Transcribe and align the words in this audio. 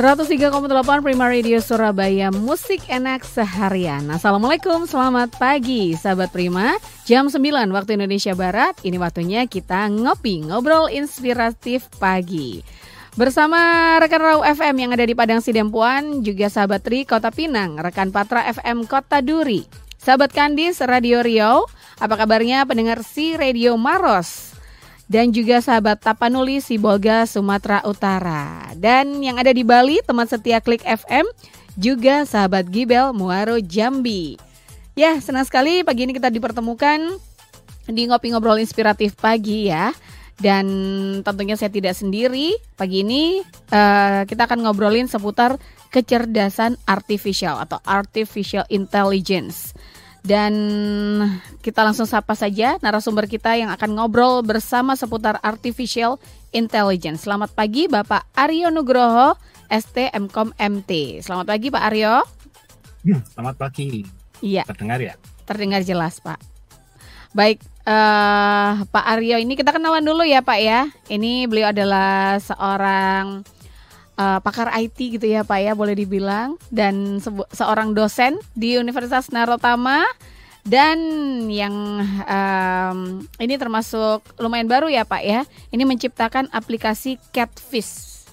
103,8 0.00 1.04
Prima 1.04 1.28
Radio 1.28 1.60
Surabaya 1.60 2.32
Musik 2.32 2.80
enak 2.88 3.20
seharian. 3.20 4.08
Assalamualaikum, 4.08 4.88
selamat 4.88 5.36
pagi 5.36 5.92
Sahabat 5.92 6.32
Prima. 6.32 6.80
Jam 7.04 7.28
9 7.28 7.36
waktu 7.68 8.00
Indonesia 8.00 8.32
Barat. 8.32 8.80
Ini 8.80 8.96
waktunya 8.96 9.44
kita 9.44 9.92
ngopi 9.92 10.40
Ngobrol 10.48 10.88
inspiratif 10.88 11.92
pagi. 12.00 12.64
Bersama 13.12 13.60
rekan 14.00 14.24
Rau 14.24 14.40
FM 14.40 14.88
yang 14.88 14.90
ada 14.96 15.04
di 15.04 15.12
Padang 15.12 15.44
Sidempuan 15.44 16.24
Juga 16.24 16.48
sahabat 16.48 16.80
Tri 16.80 17.04
Kota 17.04 17.28
Pinang 17.28 17.76
Rekan 17.76 18.08
Patra 18.08 18.48
FM 18.48 18.88
Kota 18.88 19.20
Duri. 19.20 19.68
Sahabat 20.00 20.32
Kandis 20.32 20.80
Radio 20.80 21.20
Riau 21.20 21.68
Apa 22.00 22.16
kabarnya 22.16 22.64
pendengar 22.64 23.04
si 23.04 23.36
Radio 23.36 23.76
Maros 23.76 24.49
dan 25.10 25.34
juga 25.34 25.58
sahabat 25.58 25.98
Tapanuli 25.98 26.62
Sibolga 26.62 27.26
Sumatera 27.26 27.82
Utara. 27.82 28.70
Dan 28.78 29.18
yang 29.18 29.42
ada 29.42 29.50
di 29.50 29.66
Bali 29.66 29.98
teman 30.06 30.30
setia 30.30 30.62
Klik 30.62 30.86
FM 30.86 31.26
juga 31.74 32.22
sahabat 32.22 32.70
Gibel 32.70 33.10
Muaro 33.10 33.58
Jambi. 33.58 34.38
Ya, 34.94 35.18
senang 35.18 35.42
sekali 35.42 35.82
pagi 35.82 36.06
ini 36.06 36.14
kita 36.14 36.30
dipertemukan 36.30 37.18
di 37.90 38.06
ngopi 38.06 38.30
ngobrol 38.30 38.62
inspiratif 38.62 39.18
pagi 39.18 39.66
ya. 39.66 39.90
Dan 40.38 40.64
tentunya 41.26 41.58
saya 41.58 41.74
tidak 41.74 41.98
sendiri. 41.98 42.54
Pagi 42.78 43.02
ini 43.02 43.42
uh, 43.74 44.22
kita 44.24 44.46
akan 44.46 44.62
ngobrolin 44.62 45.10
seputar 45.10 45.58
kecerdasan 45.90 46.78
artificial 46.86 47.58
atau 47.58 47.82
artificial 47.82 48.62
intelligence. 48.70 49.74
Dan 50.20 50.52
kita 51.64 51.80
langsung 51.80 52.04
sapa 52.04 52.36
saja 52.36 52.76
narasumber 52.84 53.24
kita 53.24 53.56
yang 53.56 53.72
akan 53.72 53.96
ngobrol 53.96 54.44
bersama 54.44 54.92
seputar 54.92 55.40
artificial 55.40 56.20
intelligence. 56.52 57.24
Selamat 57.24 57.52
pagi 57.56 57.88
Bapak 57.88 58.28
Aryo 58.36 58.68
Nugroho, 58.68 59.32
ST 59.72 60.12
MKOM 60.12 60.52
MT. 60.60 61.24
Selamat 61.24 61.46
pagi 61.48 61.72
Pak 61.72 61.82
Aryo. 61.88 62.14
Hmm, 63.00 63.20
selamat 63.32 63.54
pagi. 63.56 64.04
Iya. 64.44 64.68
Terdengar 64.68 65.00
ya? 65.00 65.16
Terdengar 65.48 65.80
jelas 65.88 66.20
Pak. 66.20 66.36
Baik, 67.32 67.62
uh, 67.88 68.84
Pak 68.92 69.04
Aryo 69.16 69.40
ini 69.40 69.56
kita 69.56 69.72
kenalan 69.72 70.04
dulu 70.04 70.20
ya 70.26 70.44
Pak 70.44 70.58
ya. 70.60 70.90
Ini 71.08 71.48
beliau 71.48 71.72
adalah 71.72 72.36
seorang 72.42 73.40
uh, 74.20 74.38
pakar 74.44 74.68
IT 74.76 75.16
gitu 75.16 75.24
ya 75.24 75.40
Pak 75.40 75.58
ya 75.64 75.72
boleh 75.72 75.96
dibilang 75.96 76.60
dan 76.68 77.16
seorang 77.56 77.96
dosen 77.96 78.36
di 78.52 78.76
Universitas 78.76 79.32
Narotama 79.32 80.04
dan 80.60 81.00
yang 81.48 81.72
um, 82.28 83.24
ini 83.40 83.56
termasuk 83.56 84.20
lumayan 84.36 84.68
baru 84.68 84.92
ya 84.92 85.08
Pak 85.08 85.22
ya. 85.24 85.40
Ini 85.72 85.88
menciptakan 85.88 86.52
aplikasi 86.52 87.16
Catfish. 87.32 88.28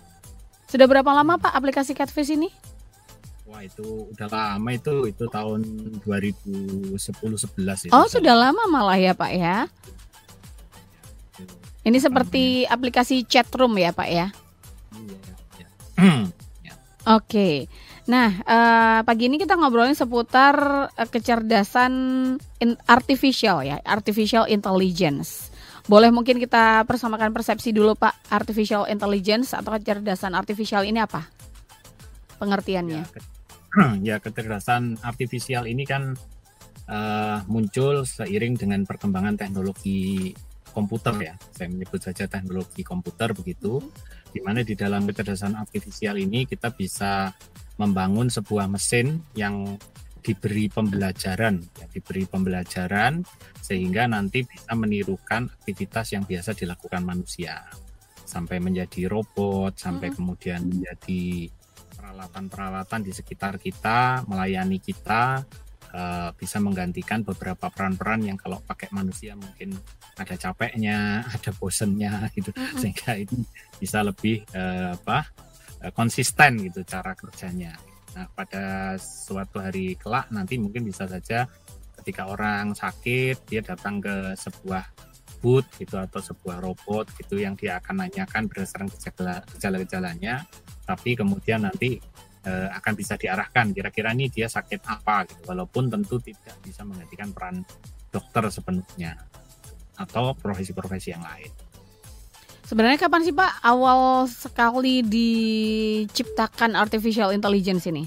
Sudah 0.68 0.84
berapa 0.92 1.08
lama 1.08 1.40
Pak 1.40 1.56
aplikasi 1.56 1.96
Catfish 1.96 2.36
ini? 2.36 2.52
Wah 3.48 3.64
itu 3.64 4.12
udah 4.12 4.28
lama 4.28 4.70
itu 4.76 5.08
itu 5.08 5.24
tahun 5.32 5.64
2010 6.04 7.00
11 7.00 7.88
itu. 7.88 7.92
Oh 7.96 8.04
sudah 8.12 8.36
lama 8.36 8.68
malah 8.68 9.00
ya 9.00 9.16
Pak 9.16 9.32
ya. 9.32 9.72
Ini 11.88 12.04
seperti 12.04 12.68
aplikasi 12.68 13.24
chat 13.24 13.48
room 13.56 13.80
ya 13.80 13.96
Pak 13.96 14.10
ya. 14.12 14.28
Ya. 14.92 15.37
Oke. 17.08 17.72
Nah, 18.08 18.30
uh, 18.44 19.00
pagi 19.08 19.32
ini 19.32 19.40
kita 19.40 19.56
ngobrolin 19.56 19.96
seputar 19.96 20.56
uh, 20.92 21.08
kecerdasan 21.08 21.94
in 22.60 22.72
artificial 22.88 23.64
ya, 23.64 23.80
artificial 23.84 24.44
intelligence. 24.48 25.52
Boleh 25.88 26.12
mungkin 26.12 26.36
kita 26.36 26.84
persamakan 26.84 27.32
persepsi 27.32 27.72
dulu 27.72 27.96
Pak, 27.96 28.32
artificial 28.32 28.92
intelligence 28.92 29.56
atau 29.56 29.72
kecerdasan 29.76 30.36
artificial 30.36 30.84
ini 30.84 31.00
apa? 31.00 31.24
Pengertiannya. 32.44 33.04
Ya, 33.04 33.12
ke 33.12 33.20
ya 34.12 34.16
kecerdasan 34.20 35.00
artificial 35.00 35.64
ini 35.64 35.88
kan 35.88 36.12
uh, 36.92 37.40
muncul 37.48 38.04
seiring 38.04 38.60
dengan 38.60 38.84
perkembangan 38.84 39.40
teknologi 39.40 40.36
komputer 40.76 41.16
ya. 41.24 41.34
Saya 41.56 41.72
menyebut 41.72 42.04
saja 42.04 42.28
teknologi 42.28 42.84
komputer 42.84 43.32
begitu. 43.32 43.80
Hmm 43.80 44.17
di 44.38 44.46
mana 44.46 44.62
di 44.62 44.78
dalam 44.78 45.02
kecerdasan 45.10 45.58
artifisial 45.58 46.14
ini 46.22 46.46
kita 46.46 46.70
bisa 46.70 47.34
membangun 47.82 48.30
sebuah 48.30 48.70
mesin 48.70 49.18
yang 49.34 49.82
diberi 50.22 50.70
pembelajaran, 50.70 51.58
ya, 51.58 51.90
diberi 51.90 52.30
pembelajaran 52.30 53.26
sehingga 53.58 54.06
nanti 54.06 54.46
bisa 54.46 54.78
menirukan 54.78 55.50
aktivitas 55.50 56.14
yang 56.14 56.22
biasa 56.30 56.54
dilakukan 56.54 57.02
manusia 57.02 57.66
sampai 58.30 58.62
menjadi 58.62 59.10
robot, 59.10 59.74
sampai 59.74 60.14
hmm. 60.14 60.16
kemudian 60.22 60.62
menjadi 60.70 61.50
peralatan-peralatan 61.98 63.10
di 63.10 63.12
sekitar 63.18 63.58
kita, 63.58 64.22
melayani 64.30 64.78
kita, 64.78 65.42
uh, 65.94 66.30
bisa 66.36 66.58
menggantikan 66.60 67.24
beberapa 67.24 67.70
peran-peran 67.72 68.26
yang 68.26 68.38
kalau 68.40 68.60
pakai 68.64 68.92
manusia 68.92 69.38
mungkin 69.38 69.76
ada 70.18 70.36
capeknya, 70.36 71.22
ada 71.36 71.52
bosennya 71.56 72.32
gitu, 72.34 72.52
mm-hmm. 72.52 72.80
sehingga 72.80 73.12
ini 73.20 73.44
bisa 73.78 74.02
lebih 74.04 74.44
uh, 74.56 74.98
apa 74.98 75.28
uh, 75.84 75.92
konsisten 75.94 76.60
gitu 76.66 76.84
cara 76.84 77.14
kerjanya. 77.14 77.76
Nah 78.18 78.26
pada 78.34 78.98
suatu 78.98 79.62
hari 79.62 79.96
kelak 80.00 80.32
nanti 80.34 80.58
mungkin 80.58 80.88
bisa 80.88 81.06
saja 81.06 81.46
ketika 82.02 82.30
orang 82.30 82.72
sakit 82.74 83.46
dia 83.46 83.62
datang 83.62 84.00
ke 84.00 84.34
sebuah 84.40 84.86
booth 85.38 85.70
gitu 85.78 86.02
atau 86.02 86.18
sebuah 86.18 86.64
robot 86.64 87.14
gitu 87.20 87.38
yang 87.38 87.54
dia 87.54 87.78
akan 87.78 88.08
nanyakan 88.08 88.50
berdasarkan 88.50 88.90
gejala-gejalanya 89.54 90.46
tapi 90.88 91.14
kemudian 91.14 91.68
nanti 91.68 92.02
uh, 92.48 92.72
akan 92.80 92.94
bisa 92.96 93.20
diarahkan 93.20 93.76
kira-kira 93.76 94.16
ini 94.16 94.32
dia 94.32 94.48
sakit 94.48 94.88
apa 94.88 95.28
gitu 95.28 95.52
walaupun 95.52 95.92
tentu 95.92 96.16
tidak 96.24 96.56
bisa 96.64 96.88
menggantikan 96.88 97.36
peran 97.36 97.68
dokter 98.08 98.48
sepenuhnya 98.48 99.20
atau 100.00 100.32
profesi-profesi 100.32 101.12
yang 101.12 101.26
lain. 101.26 101.52
Sebenarnya 102.68 103.00
kapan 103.00 103.24
sih 103.24 103.32
Pak 103.32 103.64
awal 103.64 104.28
sekali 104.28 105.00
diciptakan 105.00 106.76
artificial 106.76 107.32
intelligence 107.32 107.88
ini? 107.88 108.04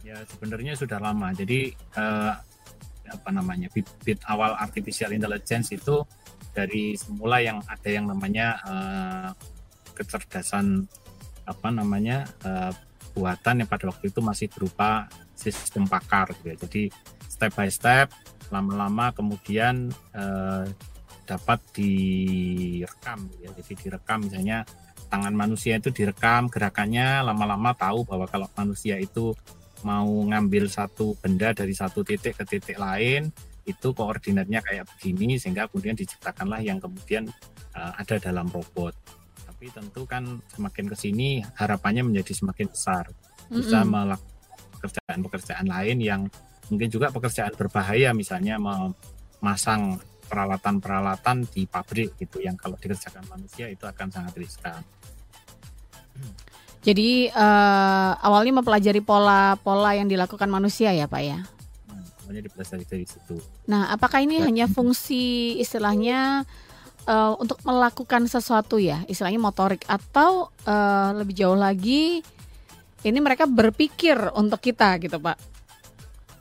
Ya 0.00 0.24
sebenarnya 0.24 0.72
sudah 0.72 0.96
lama. 0.96 1.28
Jadi 1.36 1.76
uh, 2.00 2.32
apa 3.08 3.30
namanya 3.32 3.68
bibit 3.72 4.20
awal 4.28 4.56
artificial 4.56 5.12
intelligence 5.12 5.72
itu 5.72 6.04
dari 6.56 6.96
semula 6.96 7.44
yang 7.44 7.60
ada 7.68 7.88
yang 7.88 8.08
namanya 8.08 8.56
uh, 8.64 9.28
kecerdasan 9.92 10.88
apa 11.44 11.68
namanya 11.68 12.28
uh, 12.48 12.72
buatan 13.18 13.66
yang 13.66 13.68
pada 13.68 13.90
waktu 13.90 14.14
itu 14.14 14.22
masih 14.22 14.46
berupa 14.46 15.10
sistem 15.34 15.90
pakar 15.90 16.30
gitu 16.38 16.54
ya. 16.54 16.56
Jadi 16.62 16.82
step 17.26 17.50
by 17.58 17.66
step 17.66 18.14
lama-lama 18.54 19.10
kemudian 19.10 19.90
eh, 20.14 20.64
dapat 21.26 21.58
direkam 21.74 23.26
ya. 23.42 23.50
Jadi 23.58 23.72
direkam 23.74 24.22
misalnya 24.22 24.62
tangan 25.10 25.34
manusia 25.34 25.76
itu 25.82 25.90
direkam 25.90 26.46
gerakannya 26.46 27.26
lama-lama 27.26 27.74
tahu 27.74 28.06
bahwa 28.06 28.30
kalau 28.30 28.46
manusia 28.54 29.00
itu 29.02 29.34
mau 29.82 30.06
ngambil 30.06 30.70
satu 30.70 31.18
benda 31.18 31.50
dari 31.54 31.74
satu 31.74 32.02
titik 32.02 32.38
ke 32.38 32.44
titik 32.46 32.78
lain 32.78 33.30
itu 33.68 33.92
koordinatnya 33.92 34.64
kayak 34.64 34.88
begini 34.96 35.36
sehingga 35.36 35.68
kemudian 35.68 35.94
diciptakanlah 35.94 36.64
yang 36.64 36.80
kemudian 36.80 37.28
uh, 37.76 37.92
ada 38.00 38.16
dalam 38.16 38.48
robot 38.48 38.96
tapi 39.58 39.74
tentu 39.74 40.06
kan 40.06 40.38
semakin 40.54 40.86
ke 40.86 40.94
sini 40.94 41.42
harapannya 41.58 42.06
menjadi 42.06 42.30
semakin 42.30 42.70
besar 42.70 43.10
bisa 43.50 43.82
mm 43.82 43.90
-hmm. 43.90 43.90
melakukan 43.90 44.38
pekerjaan-pekerjaan 44.78 45.66
lain 45.66 45.98
yang 45.98 46.22
mungkin 46.70 46.86
juga 46.86 47.10
pekerjaan 47.10 47.50
berbahaya 47.58 48.14
misalnya 48.14 48.54
memasang 48.62 49.98
peralatan-peralatan 50.30 51.50
di 51.50 51.66
pabrik 51.66 52.14
gitu 52.22 52.38
yang 52.38 52.54
kalau 52.54 52.78
dikerjakan 52.78 53.26
manusia 53.26 53.66
itu 53.66 53.82
akan 53.82 54.06
sangat 54.14 54.38
riskan. 54.38 54.78
Jadi 56.86 57.26
uh, 57.34 58.14
awalnya 58.22 58.62
mempelajari 58.62 59.02
pola-pola 59.02 59.98
yang 59.98 60.06
dilakukan 60.06 60.46
manusia 60.46 60.94
ya 60.94 61.10
pak 61.10 61.22
ya? 61.26 61.42
Hmm, 61.90 62.30
dipelajari 62.30 62.86
dari 62.86 63.06
situ. 63.10 63.42
Nah, 63.66 63.90
apakah 63.90 64.22
ini 64.22 64.38
hanya 64.38 64.70
fungsi 64.70 65.58
istilahnya 65.58 66.46
uh, 67.06 67.38
untuk 67.38 67.60
melakukan 67.62 68.26
sesuatu 68.26 68.80
ya, 68.80 69.04
istilahnya 69.06 69.38
motorik 69.38 69.86
atau 69.86 70.50
uh, 70.66 71.10
lebih 71.14 71.34
jauh 71.36 71.58
lagi 71.58 72.24
ini 73.06 73.18
mereka 73.22 73.46
berpikir 73.46 74.18
untuk 74.34 74.58
kita 74.58 74.98
gitu 74.98 75.22
Pak? 75.22 75.38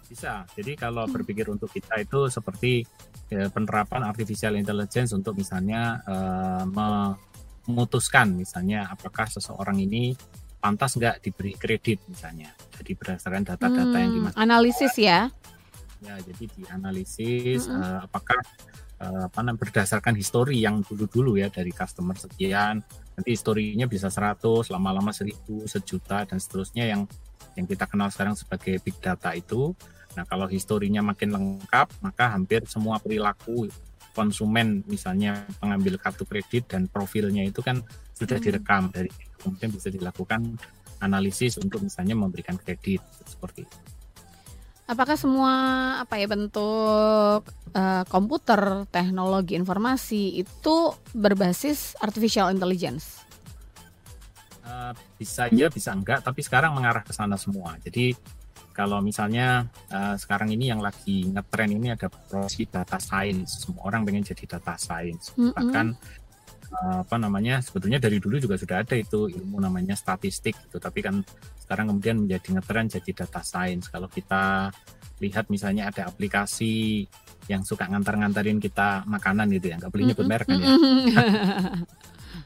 Bisa. 0.09 0.47
Jadi 0.57 0.73
kalau 0.73 1.05
hmm. 1.05 1.13
berpikir 1.13 1.45
untuk 1.51 1.69
kita 1.69 2.01
itu 2.01 2.31
seperti 2.31 2.81
ya, 3.29 3.51
penerapan 3.53 4.07
artificial 4.07 4.57
intelligence 4.57 5.13
untuk 5.13 5.37
misalnya 5.37 6.01
uh, 6.07 6.65
memutuskan 7.67 8.33
misalnya 8.33 8.89
apakah 8.89 9.27
seseorang 9.29 9.77
ini 9.83 10.15
pantas 10.57 10.97
nggak 10.97 11.21
diberi 11.21 11.53
kredit 11.53 12.01
misalnya. 12.09 12.49
Jadi 12.81 12.91
berdasarkan 12.97 13.43
data-data 13.45 13.93
hmm, 13.93 14.01
yang 14.01 14.11
dimasukkan. 14.15 14.41
Analisis 14.41 14.93
ya? 14.97 15.29
Ya, 16.01 16.13
jadi 16.21 16.45
dianalisis 16.57 17.69
hmm. 17.69 17.77
uh, 17.77 17.99
apakah 18.09 18.41
apa 18.97 19.45
namanya 19.45 19.61
berdasarkan 19.61 20.17
histori 20.17 20.65
yang 20.65 20.81
dulu-dulu 20.81 21.37
ya 21.37 21.53
dari 21.53 21.69
customer 21.69 22.17
sekian 22.17 22.81
nanti 23.13 23.29
historinya 23.29 23.85
bisa 23.85 24.09
100 24.09 24.73
lama-lama 24.73 25.13
1000 25.13 25.69
sejuta 25.69 26.25
dan 26.25 26.41
seterusnya 26.41 26.89
yang 26.89 27.05
yang 27.53 27.65
kita 27.69 27.85
kenal 27.85 28.09
sekarang 28.09 28.33
sebagai 28.33 28.81
big 28.81 28.97
data 28.97 29.37
itu 29.37 29.77
nah 30.17 30.25
kalau 30.25 30.49
historinya 30.49 31.05
makin 31.05 31.29
lengkap 31.29 31.93
maka 32.01 32.33
hampir 32.33 32.65
semua 32.65 32.97
perilaku 32.97 33.69
konsumen 34.17 34.81
misalnya 34.89 35.45
pengambil 35.61 36.01
kartu 36.01 36.25
kredit 36.25 36.73
dan 36.73 36.89
profilnya 36.89 37.45
itu 37.45 37.61
kan 37.61 37.85
sudah 38.17 38.41
hmm. 38.41 38.45
direkam 38.49 38.89
dari 38.89 39.13
kemudian 39.37 39.69
bisa 39.69 39.93
dilakukan 39.93 40.57
analisis 41.05 41.61
untuk 41.61 41.85
misalnya 41.85 42.17
memberikan 42.17 42.57
kredit 42.57 43.05
seperti 43.29 43.69
itu. 43.69 43.77
Apakah 44.87 45.19
semua 45.19 45.53
apa 45.99 46.15
ya 46.15 46.31
bentuk 46.31 47.43
uh, 47.75 48.03
komputer, 48.07 48.87
teknologi 48.87 49.59
informasi 49.59 50.39
itu 50.39 50.95
berbasis 51.11 51.99
artificial 51.99 52.47
intelligence? 52.55 53.27
Uh, 54.63 54.95
bisa 55.19 55.51
ya, 55.51 55.67
bisa 55.67 55.91
enggak, 55.91 56.23
tapi 56.23 56.39
sekarang 56.39 56.71
mengarah 56.71 57.03
ke 57.03 57.11
sana 57.11 57.35
semua. 57.35 57.75
Jadi 57.83 58.15
kalau 58.71 59.03
misalnya 59.03 59.67
uh, 59.91 60.15
sekarang 60.15 60.55
ini 60.55 60.71
yang 60.71 60.79
lagi 60.79 61.27
ngetren 61.35 61.75
ini 61.75 61.91
ada 61.91 62.07
profesi 62.07 62.63
data 62.63 62.95
science, 62.95 63.67
semua 63.67 63.91
orang 63.91 64.07
pengen 64.07 64.23
jadi 64.23 64.55
data 64.55 64.79
science. 64.79 65.35
Mm 65.35 65.51
-hmm. 65.51 65.51
Bahkan 65.51 65.87
apa 66.71 67.15
namanya 67.15 67.63
sebetulnya 67.63 67.97
dari 67.97 68.19
dulu 68.19 68.37
juga 68.37 68.59
sudah 68.59 68.83
ada 68.83 68.95
itu 68.99 69.31
ilmu 69.31 69.57
namanya 69.59 69.95
statistik 69.95 70.55
gitu. 70.67 70.77
Tapi 70.77 70.99
kan 70.99 71.23
sekarang 71.63 71.95
kemudian 71.95 72.23
menjadi 72.23 72.47
ngetren 72.59 72.87
jadi 72.91 73.11
data 73.23 73.41
science. 73.43 73.87
Kalau 73.87 74.11
kita 74.11 74.71
lihat 75.17 75.49
misalnya 75.49 75.89
ada 75.89 76.05
aplikasi 76.05 77.05
yang 77.47 77.63
suka 77.63 77.87
ngantar-ngantarin 77.87 78.59
kita 78.59 79.07
makanan 79.07 79.47
gitu 79.55 79.71
ya 79.71 79.79
nggak 79.79 79.91
boleh 79.91 80.05
nyebut 80.11 80.27
merek 80.27 80.47
kan 80.51 80.59
ya 80.59 80.67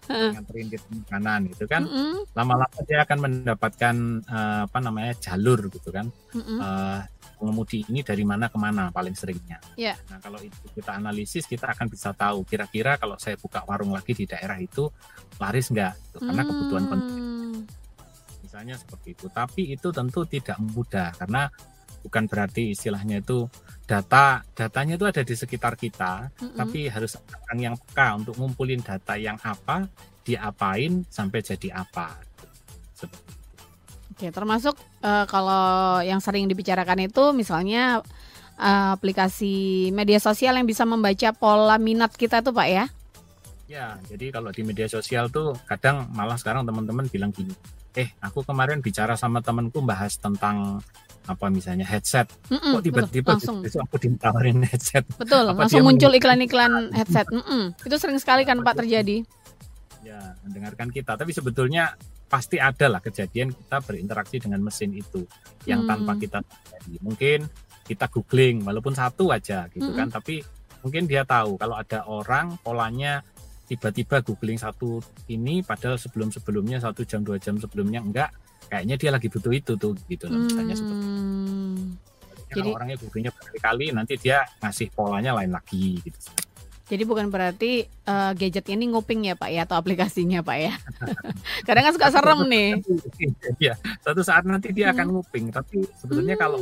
nganterin 0.10 0.68
kita 0.74 0.88
makanan 0.90 1.40
gitu 1.54 1.66
kan 1.70 1.86
lama-lama 2.34 2.80
dia 2.90 3.06
akan 3.06 3.18
mendapatkan 3.22 3.96
uh, 4.26 4.62
apa 4.66 4.80
namanya 4.82 5.14
jalur 5.22 5.70
gitu 5.70 5.94
kan 5.94 6.10
uh, 6.36 7.06
pengemudi 7.42 7.82
ini 7.90 8.06
dari 8.06 8.22
mana 8.22 8.54
ke 8.54 8.58
mana 8.62 8.94
paling 8.94 9.18
seringnya. 9.18 9.58
Yeah. 9.74 9.98
Nah 10.14 10.22
kalau 10.22 10.38
itu 10.38 10.62
kita 10.78 10.94
analisis 10.94 11.50
kita 11.50 11.74
akan 11.74 11.90
bisa 11.90 12.14
tahu 12.14 12.46
kira-kira 12.46 13.02
kalau 13.02 13.18
saya 13.18 13.34
buka 13.42 13.66
warung 13.66 13.98
lagi 13.98 14.14
di 14.14 14.30
daerah 14.30 14.62
itu 14.62 14.86
laris 15.42 15.74
nggak? 15.74 15.94
Gitu. 15.98 16.18
Karena 16.22 16.44
kebutuhan 16.46 16.86
konsumen. 16.86 17.18
Hmm. 17.18 17.60
Misalnya 18.46 18.76
seperti 18.78 19.18
itu. 19.18 19.26
Tapi 19.34 19.62
itu 19.74 19.88
tentu 19.90 20.22
tidak 20.30 20.62
mudah 20.62 21.10
karena 21.18 21.50
bukan 22.02 22.26
berarti 22.28 22.74
istilahnya 22.74 23.22
itu 23.22 23.46
data 23.86 24.42
datanya 24.54 24.96
itu 24.98 25.06
ada 25.06 25.22
di 25.22 25.36
sekitar 25.36 25.78
kita, 25.78 26.30
mm 26.32 26.38
-hmm. 26.38 26.58
tapi 26.58 26.80
harus 26.88 27.18
orang 27.18 27.60
yang 27.60 27.76
peka 27.78 28.08
untuk 28.18 28.36
ngumpulin 28.38 28.82
data 28.82 29.16
yang 29.18 29.38
apa, 29.42 29.90
diapain 30.26 31.04
sampai 31.10 31.40
jadi 31.42 31.82
apa. 31.82 32.18
Oke, 34.14 34.30
termasuk 34.30 34.78
uh, 35.02 35.26
kalau 35.26 35.98
yang 36.06 36.22
sering 36.22 36.46
dibicarakan 36.46 37.10
itu 37.10 37.34
misalnya 37.34 38.06
uh, 38.62 38.90
aplikasi 38.94 39.90
media 39.90 40.22
sosial 40.22 40.54
yang 40.54 40.70
bisa 40.70 40.86
membaca 40.86 41.34
pola 41.34 41.82
minat 41.82 42.14
kita 42.14 42.46
tuh 42.46 42.54
Pak 42.54 42.70
ya? 42.70 42.86
Ya, 43.66 43.96
jadi 44.06 44.36
kalau 44.36 44.52
di 44.52 44.68
media 44.68 44.86
sosial 44.92 45.32
tuh 45.32 45.56
kadang 45.64 46.12
malah 46.12 46.36
sekarang 46.36 46.68
teman-teman 46.68 47.08
bilang 47.08 47.32
gini, 47.32 47.56
eh 47.96 48.10
aku 48.24 48.48
kemarin 48.48 48.80
bicara 48.80 49.20
sama 49.20 49.44
temanku 49.44 49.84
bahas 49.84 50.16
tentang 50.16 50.80
apa 51.28 51.54
misalnya 51.54 51.86
headset, 51.86 52.26
mm 52.50 52.58
-mm, 52.58 52.74
kok 52.74 52.82
tiba-tiba 52.82 53.32
besok 53.38 53.82
aku 53.86 53.96
ditawarin 54.02 54.66
headset. 54.72 55.06
Betul, 55.22 55.54
apa 55.54 55.68
langsung 55.68 55.86
muncul 55.86 56.12
iklan-iklan 56.18 56.90
headset. 56.98 57.30
Mm 57.30 57.44
-mm. 57.46 57.64
Itu 57.86 57.96
sering 58.02 58.18
sekali 58.18 58.42
kan 58.42 58.64
Pak 58.66 58.82
terjadi. 58.82 59.22
Ya, 60.02 60.34
mendengarkan 60.42 60.90
kita, 60.90 61.14
tapi 61.14 61.30
sebetulnya 61.30 61.94
pasti 62.26 62.58
ada 62.58 62.88
lah 62.88 63.04
kejadian 63.04 63.52
kita 63.52 63.84
berinteraksi 63.84 64.40
dengan 64.40 64.64
mesin 64.64 64.96
itu 64.96 65.28
yang 65.68 65.84
hmm. 65.84 65.90
tanpa 65.92 66.16
kita 66.16 66.40
sadari. 66.42 66.96
Mungkin 67.04 67.40
kita 67.84 68.08
googling 68.08 68.64
walaupun 68.64 68.96
satu 68.96 69.36
aja 69.36 69.68
gitu 69.68 69.92
hmm. 69.92 70.00
kan, 70.00 70.08
tapi 70.08 70.40
mungkin 70.82 71.06
dia 71.06 71.28
tahu 71.28 71.60
kalau 71.60 71.76
ada 71.76 72.08
orang 72.08 72.56
polanya 72.64 73.22
tiba-tiba 73.72 74.20
googling 74.20 74.60
satu 74.60 75.00
ini 75.32 75.64
padahal 75.64 75.96
sebelum-sebelumnya 75.96 76.84
satu 76.84 77.08
jam 77.08 77.24
dua 77.24 77.40
jam 77.40 77.56
sebelumnya 77.56 78.04
enggak 78.04 78.36
kayaknya 78.68 78.96
dia 79.00 79.10
lagi 79.16 79.32
butuh 79.32 79.54
itu 79.56 79.80
tuh 79.80 79.96
gitu 80.12 80.28
loh 80.28 80.44
misalnya 80.44 80.76
hmm. 80.76 80.82
seperti 80.84 81.06
itu. 81.08 81.22
Jadi, 82.52 82.60
kalau 82.68 82.76
orangnya 82.76 82.98
googlingnya 83.00 83.32
berkali-kali 83.32 83.86
nanti 83.96 84.14
dia 84.20 84.44
ngasih 84.60 84.92
polanya 84.92 85.32
lain 85.40 85.56
lagi 85.56 86.04
gitu. 86.04 86.20
Jadi 86.92 87.08
bukan 87.08 87.32
berarti 87.32 87.88
uh, 88.04 88.36
gadget 88.36 88.68
ini 88.68 88.92
nguping 88.92 89.24
ya 89.24 89.40
Pak 89.40 89.48
ya 89.48 89.64
atau 89.64 89.80
aplikasinya 89.80 90.44
Pak 90.44 90.58
ya. 90.60 90.76
Kadang 91.68 91.88
kan 91.88 91.94
suka 91.96 92.12
serem 92.12 92.40
nih. 92.52 92.70
Iya, 93.64 93.80
satu 94.04 94.26
saat 94.26 94.44
nanti 94.44 94.76
dia 94.76 94.92
akan 94.92 95.08
hmm. 95.08 95.14
nguping. 95.16 95.46
Tapi 95.56 95.88
sebetulnya 95.96 96.36
hmm. 96.36 96.44
kalau 96.44 96.60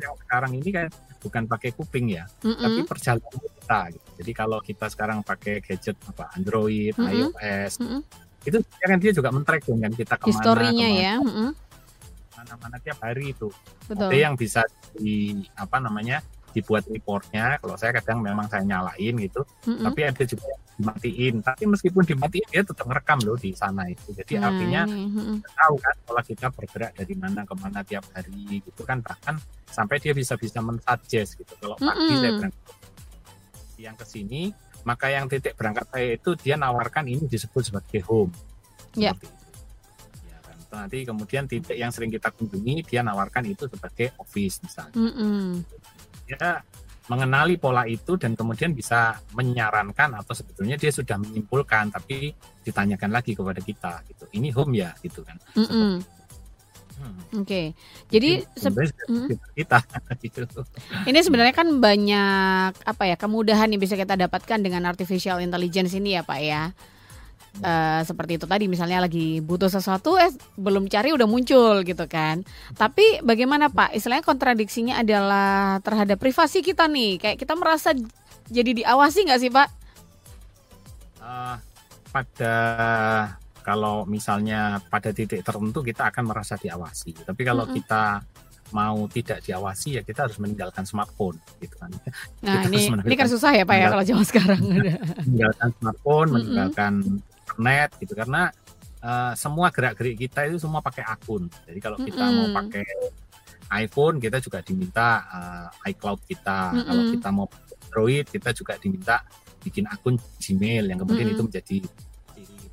yang 0.00 0.16
sekarang 0.24 0.56
ini 0.56 0.70
kan 0.72 0.86
bukan 1.20 1.44
pakai 1.44 1.76
kuping 1.76 2.16
ya, 2.16 2.24
mm 2.40 2.48
-mm. 2.48 2.64
tapi 2.64 2.80
perjalanan 2.88 3.36
kita. 3.36 3.80
Gitu. 3.92 4.08
Jadi 4.24 4.32
kalau 4.32 4.58
kita 4.64 4.86
sekarang 4.88 5.18
pakai 5.20 5.60
gadget 5.60 5.96
apa 6.08 6.32
Android, 6.32 6.96
mm 6.96 7.04
-mm. 7.04 7.12
iOS, 7.12 7.72
mm 7.76 7.88
-mm. 7.92 8.00
itu 8.48 8.56
kan 8.64 8.96
dia 8.96 9.12
juga 9.12 9.28
men-tracking 9.28 9.78
kan 9.84 9.92
kita 9.92 10.14
ke 10.16 10.24
mana. 10.24 10.30
Historinya 10.32 10.88
ke 10.88 10.96
mana, 10.96 11.04
ya. 11.04 11.14
Mm 11.20 11.32
-mm. 11.36 11.50
Mana-mana 12.40 12.76
tiap 12.80 12.98
hari 13.04 13.36
itu. 13.36 13.52
Betul. 13.84 14.08
Ada 14.08 14.16
yang 14.16 14.34
bisa 14.40 14.64
di 14.96 15.44
apa 15.52 15.76
namanya 15.76 16.24
dibuat 16.50 16.84
reportnya 16.90 17.56
kalau 17.62 17.78
saya 17.78 17.94
kadang 18.02 18.20
memang 18.20 18.50
saya 18.50 18.66
nyalain 18.66 19.14
gitu 19.16 19.42
mm-hmm. 19.42 19.84
tapi 19.86 20.00
ada 20.02 20.22
juga 20.26 20.44
yang 20.50 20.62
dimatiin 20.80 21.34
tapi 21.44 21.62
meskipun 21.70 22.02
dimatiin 22.04 22.48
dia 22.50 22.62
tetap 22.66 22.84
ngerekam 22.86 23.18
loh 23.22 23.38
di 23.38 23.50
sana 23.54 23.86
itu 23.86 24.10
jadi 24.12 24.32
mm-hmm. 24.36 24.48
artinya 24.48 24.82
mm-hmm. 24.86 25.36
tahu 25.46 25.74
kan 25.78 25.96
kalau 26.04 26.22
kita 26.26 26.46
bergerak 26.50 26.92
dari 26.98 27.14
mana 27.14 27.40
ke 27.46 27.54
mana 27.54 27.80
tiap 27.86 28.04
hari 28.12 28.62
gitu 28.62 28.82
kan 28.82 28.98
bahkan 29.00 29.38
sampai 29.70 29.96
dia 30.02 30.12
bisa 30.12 30.34
bisa 30.34 30.58
mensuggest 30.58 31.38
gitu 31.38 31.52
kalau 31.62 31.76
pagi 31.78 31.98
mm-hmm. 31.98 32.20
saya 32.20 32.32
berangkat 32.36 32.64
yang 33.80 33.96
ke 33.96 34.04
sini 34.04 34.42
maka 34.84 35.06
yang 35.12 35.28
titik 35.28 35.54
berangkat 35.56 35.86
saya 35.88 36.16
itu 36.16 36.30
dia 36.36 36.56
nawarkan 36.56 37.04
ini 37.08 37.24
disebut 37.30 37.62
sebagai 37.72 38.00
home 38.04 38.32
yeah. 38.96 39.14
itu 39.14 39.28
ya 40.26 40.38
kan. 40.42 40.56
nanti 40.84 40.98
kemudian 41.04 41.44
titik 41.46 41.76
yang 41.76 41.92
sering 41.92 42.10
kita 42.10 42.32
kunjungi 42.32 42.84
dia 42.84 43.00
nawarkan 43.04 43.46
itu 43.48 43.68
sebagai 43.68 44.16
office 44.18 44.64
misalnya 44.64 44.96
mm-hmm 44.96 45.80
dia 46.30 46.62
mengenali 47.10 47.58
pola 47.58 47.82
itu 47.90 48.14
dan 48.14 48.38
kemudian 48.38 48.70
bisa 48.70 49.18
menyarankan 49.34 50.14
atau 50.22 50.30
sebetulnya 50.30 50.78
dia 50.78 50.94
sudah 50.94 51.18
menyimpulkan 51.18 51.90
tapi 51.90 52.30
ditanyakan 52.62 53.10
lagi 53.10 53.34
kepada 53.34 53.58
kita 53.58 54.06
gitu 54.06 54.30
ini 54.38 54.54
home 54.54 54.78
ya 54.78 54.94
gitu 55.02 55.26
kan 55.26 55.34
mm 55.58 55.66
-mm. 55.66 55.92
Hmm. 57.00 57.16
Oke, 57.40 57.48
okay. 57.48 57.66
jadi 58.12 58.44
hmm. 58.44 59.32
kita 59.56 59.80
gitu. 60.20 60.44
Ini 61.08 61.18
sebenarnya 61.24 61.56
kan 61.56 61.80
banyak 61.80 62.76
apa 62.76 63.02
ya 63.08 63.16
kemudahan 63.16 63.72
yang 63.72 63.80
bisa 63.80 63.96
kita 63.96 64.20
dapatkan 64.20 64.60
dengan 64.60 64.84
artificial 64.84 65.40
intelligence 65.40 65.96
ini 65.96 66.20
ya 66.20 66.22
Pak 66.28 66.40
ya 66.44 66.76
uh, 67.62 68.00
seperti 68.04 68.36
itu 68.40 68.46
tadi 68.48 68.66
misalnya 68.66 69.04
lagi 69.04 69.40
butuh 69.40 69.68
sesuatu 69.68 70.16
eh 70.16 70.32
belum 70.56 70.88
cari 70.88 71.12
udah 71.14 71.28
muncul 71.28 71.84
gitu 71.84 72.04
kan. 72.10 72.42
Tapi 72.74 73.24
bagaimana 73.24 73.68
Pak? 73.70 73.94
Istilahnya 73.96 74.24
kontradiksinya 74.24 75.00
adalah 75.00 75.78
terhadap 75.80 76.20
privasi 76.20 76.60
kita 76.60 76.88
nih. 76.88 77.20
Kayak 77.20 77.36
kita 77.40 77.54
merasa 77.56 77.96
jadi 78.50 78.84
diawasi 78.84 79.18
nggak 79.30 79.40
sih 79.40 79.50
Pak? 79.52 79.68
Uh, 81.20 81.56
pada 82.10 82.54
kalau 83.60 84.02
misalnya 84.08 84.82
pada 84.90 85.14
titik 85.14 85.44
tertentu 85.44 85.84
kita 85.84 86.10
akan 86.10 86.24
merasa 86.26 86.58
diawasi. 86.58 87.28
Tapi 87.28 87.42
kalau 87.46 87.68
mm 87.68 87.70
-hmm. 87.70 87.78
kita 87.78 88.02
mau 88.70 89.02
tidak 89.10 89.42
diawasi 89.42 89.98
ya 89.98 90.02
kita 90.06 90.30
harus 90.30 90.38
meninggalkan 90.38 90.86
smartphone 90.86 91.36
gitu 91.58 91.74
kan. 91.78 91.90
Nah 92.42 92.66
kita 92.66 92.70
ini 92.70 92.82
ini 93.06 93.14
kan 93.18 93.26
susah 93.26 93.50
ya 93.54 93.66
pak 93.66 93.76
ya 93.76 93.86
kalau 93.90 94.04
zaman 94.06 94.26
sekarang. 94.26 94.62
meninggalkan 95.26 95.68
smartphone, 95.78 96.28
mm 96.30 96.34
-hmm. 96.34 96.34
meninggalkan 96.34 96.92
internet 97.50 97.90
gitu 97.98 98.14
karena 98.14 98.54
uh, 99.02 99.32
semua 99.34 99.74
gerak-gerik 99.74 100.16
kita 100.28 100.46
itu 100.46 100.62
semua 100.62 100.78
pakai 100.78 101.02
akun. 101.02 101.50
Jadi 101.66 101.78
kalau 101.82 101.98
kita 101.98 102.22
mm 102.22 102.30
-hmm. 102.30 102.38
mau 102.38 102.48
pakai 102.62 102.86
iPhone 103.86 104.16
kita 104.22 104.38
juga 104.38 104.58
diminta 104.62 105.08
uh, 105.26 105.88
iCloud 105.90 106.20
kita. 106.26 106.60
Mm 106.70 106.74
-hmm. 106.74 106.86
Kalau 106.86 107.02
kita 107.10 107.28
mau 107.34 107.46
Android 107.90 108.26
kita 108.30 108.50
juga 108.54 108.78
diminta 108.78 109.18
bikin 109.60 109.84
akun 109.90 110.14
Gmail 110.38 110.94
yang 110.94 110.98
kemudian 111.02 111.26
mm 111.26 111.34
-hmm. 111.34 111.42
itu 111.42 111.48
menjadi 111.50 111.76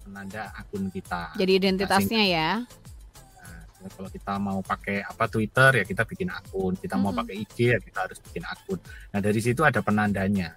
penanda 0.06 0.44
akun 0.54 0.84
kita. 0.94 1.34
Jadi 1.36 1.52
identitasnya 1.58 2.22
nah, 2.22 2.30
ya. 2.30 2.52
Nah, 3.78 3.90
kalau 3.94 4.10
kita 4.10 4.34
mau 4.38 4.60
pakai 4.62 5.02
apa 5.06 5.26
Twitter 5.30 5.82
ya 5.82 5.84
kita 5.86 6.06
bikin 6.06 6.30
akun, 6.30 6.78
kita 6.78 6.96
mm 6.96 7.02
-hmm. 7.02 7.14
mau 7.14 7.18
pakai 7.18 7.36
IG 7.38 7.58
ya 7.74 7.80
kita 7.82 8.00
harus 8.06 8.22
bikin 8.22 8.46
akun. 8.46 8.80
Nah 9.10 9.20
dari 9.20 9.40
situ 9.42 9.62
ada 9.66 9.82
penandanya 9.82 10.54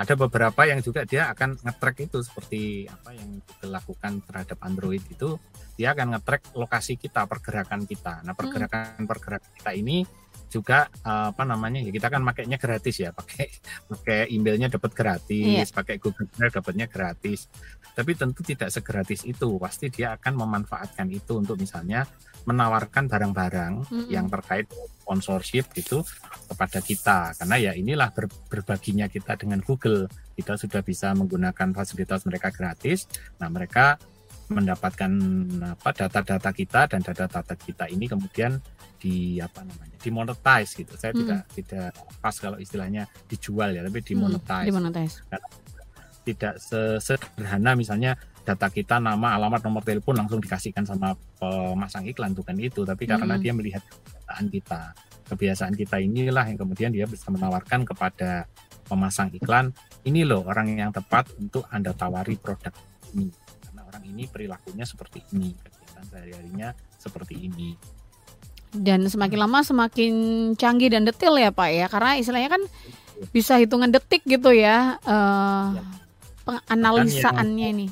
ada 0.00 0.16
beberapa 0.16 0.64
yang 0.64 0.80
juga 0.80 1.04
dia 1.04 1.28
akan 1.28 1.60
ngetrack 1.60 2.08
itu 2.08 2.24
seperti 2.24 2.88
apa 2.88 3.12
yang 3.12 3.44
dilakukan 3.60 4.24
terhadap 4.24 4.58
Android 4.64 5.04
itu 5.04 5.36
dia 5.76 5.92
akan 5.92 6.16
ngetrack 6.16 6.56
lokasi 6.56 6.96
kita 6.96 7.28
pergerakan 7.28 7.84
kita 7.84 8.24
nah 8.24 8.32
pergerakan 8.32 9.04
pergerakan 9.04 9.52
kita 9.60 9.76
ini 9.76 10.08
juga 10.50 10.90
uh, 11.06 11.30
apa 11.30 11.46
namanya 11.46 11.78
ya 11.78 11.94
kita 11.94 12.10
kan 12.10 12.26
makainya 12.26 12.58
gratis 12.58 12.96
ya 12.98 13.14
pakai 13.14 13.46
pakai 13.92 14.20
emailnya 14.34 14.72
dapat 14.72 14.90
gratis 14.96 15.68
yeah. 15.68 15.70
pakai 15.70 16.00
Google 16.02 16.26
Drive 16.32 16.56
dapatnya 16.56 16.90
gratis 16.90 17.46
tapi 18.00 18.16
tentu 18.16 18.40
tidak 18.40 18.72
segratis 18.72 19.28
itu 19.28 19.60
pasti 19.60 19.92
dia 19.92 20.16
akan 20.16 20.40
memanfaatkan 20.40 21.12
itu 21.12 21.36
untuk 21.36 21.60
misalnya 21.60 22.08
menawarkan 22.48 23.12
barang-barang 23.12 23.84
mm 23.84 23.92
-hmm. 23.92 24.08
yang 24.08 24.24
terkait 24.32 24.72
sponsorship 25.04 25.68
itu 25.76 26.00
kepada 26.48 26.80
kita 26.80 27.36
karena 27.36 27.56
ya 27.60 27.72
inilah 27.76 28.08
ber, 28.08 28.32
berbaginya 28.48 29.04
kita 29.12 29.36
dengan 29.36 29.60
Google 29.60 30.08
kita 30.32 30.56
sudah 30.56 30.80
bisa 30.80 31.12
menggunakan 31.12 31.76
fasilitas 31.76 32.24
mereka 32.24 32.48
gratis 32.48 33.04
nah 33.36 33.52
mereka 33.52 34.00
mendapatkan 34.48 35.12
apa 35.76 35.90
data-data 35.94 36.50
kita 36.56 36.88
dan 36.88 37.04
data-data 37.04 37.54
kita 37.54 37.86
ini 37.92 38.08
kemudian 38.08 38.58
di 38.96 39.38
apa 39.44 39.60
namanya 39.60 39.96
dimonetize 40.00 40.72
gitu 40.74 40.96
saya 40.96 41.12
hmm. 41.12 41.20
tidak 41.20 41.40
tidak 41.52 41.90
pas 42.18 42.34
kalau 42.36 42.56
istilahnya 42.56 43.04
dijual 43.28 43.70
ya 43.72 43.84
tapi 43.84 44.00
dimonetize, 44.00 44.68
hmm, 44.68 44.70
dimonetize. 44.72 45.14
Tidak 46.24 46.60
sederhana 47.00 47.72
misalnya 47.72 48.16
data 48.44 48.66
kita 48.72 48.96
nama 48.98 49.36
alamat 49.36 49.60
nomor 49.62 49.84
telepon 49.84 50.16
langsung 50.16 50.40
dikasihkan 50.40 50.88
sama 50.88 51.14
pemasang 51.38 52.08
iklan 52.08 52.32
bukan 52.32 52.56
itu. 52.58 52.82
Tapi 52.82 53.04
karena 53.06 53.36
hmm. 53.36 53.42
dia 53.42 53.52
melihat 53.52 53.82
kebiasaan 53.84 54.46
kita. 54.48 54.82
Kebiasaan 55.30 55.74
kita 55.78 55.96
inilah 56.02 56.44
yang 56.50 56.58
kemudian 56.58 56.90
dia 56.90 57.06
bisa 57.06 57.30
menawarkan 57.30 57.86
kepada 57.86 58.50
pemasang 58.90 59.30
iklan 59.30 59.70
ini 60.02 60.26
loh 60.26 60.42
orang 60.42 60.74
yang 60.74 60.90
tepat 60.90 61.30
untuk 61.38 61.62
anda 61.70 61.94
tawari 61.94 62.34
produk 62.34 62.74
ini. 63.14 63.30
Karena 63.62 63.86
orang 63.86 64.02
ini 64.10 64.26
perilakunya 64.26 64.82
seperti 64.82 65.22
ini 65.36 65.54
kegiatan 65.54 66.04
sehari-harinya 66.10 66.68
seperti 66.98 67.46
ini. 67.46 67.78
Dan 68.70 69.06
semakin 69.06 69.38
lama 69.46 69.66
semakin 69.66 70.14
canggih 70.54 70.90
dan 70.90 71.06
detail 71.06 71.38
ya 71.38 71.54
Pak 71.54 71.70
ya. 71.70 71.86
Karena 71.86 72.18
istilahnya 72.18 72.50
kan 72.50 72.62
bisa 73.30 73.60
hitungan 73.60 73.92
detik 73.92 74.24
gitu 74.24 74.48
ya 74.56 74.96
uh, 75.04 75.76
ya. 75.76 75.99
Penganalisaannya 76.50 77.66
ini 77.78 77.86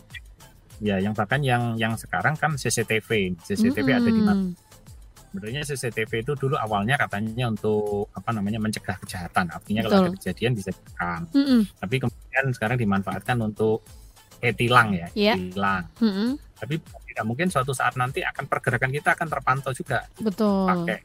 ya 0.78 0.98
yang 1.02 1.14
bahkan 1.14 1.42
yang 1.42 1.74
yang 1.78 1.94
sekarang 1.98 2.34
kan 2.38 2.54
CCTV 2.54 3.38
CCTV 3.42 3.86
mm 3.86 3.94
-hmm. 3.94 4.00
ada 4.02 4.10
di 4.10 4.22
mana 4.22 4.44
sebenarnya 5.28 5.62
CCTV 5.66 6.24
itu 6.24 6.32
dulu 6.38 6.56
awalnya 6.56 6.96
katanya 6.96 7.52
untuk 7.52 8.08
apa 8.16 8.30
namanya 8.32 8.58
mencegah 8.62 8.96
kejahatan 9.02 9.52
artinya 9.52 9.84
Betul. 9.84 9.92
kalau 9.92 10.06
ada 10.08 10.16
kejadian 10.16 10.52
bisa 10.56 10.70
direkam 10.72 11.20
mm 11.34 11.44
-hmm. 11.44 11.60
tapi 11.82 11.94
kemudian 12.00 12.44
sekarang 12.54 12.76
dimanfaatkan 12.80 13.36
untuk 13.42 13.84
etilang 14.38 14.94
ya 14.94 15.10
yeah. 15.18 15.36
etilang 15.36 15.84
mm 15.98 16.10
-hmm. 16.10 16.30
tapi 16.58 16.74
tidak 16.78 17.24
mungkin 17.26 17.50
suatu 17.50 17.74
saat 17.74 17.98
nanti 17.98 18.22
akan 18.22 18.46
pergerakan 18.46 18.94
kita 18.94 19.18
akan 19.18 19.26
terpantau 19.26 19.74
juga 19.74 20.06
betul 20.22 20.70
pakai 20.70 20.98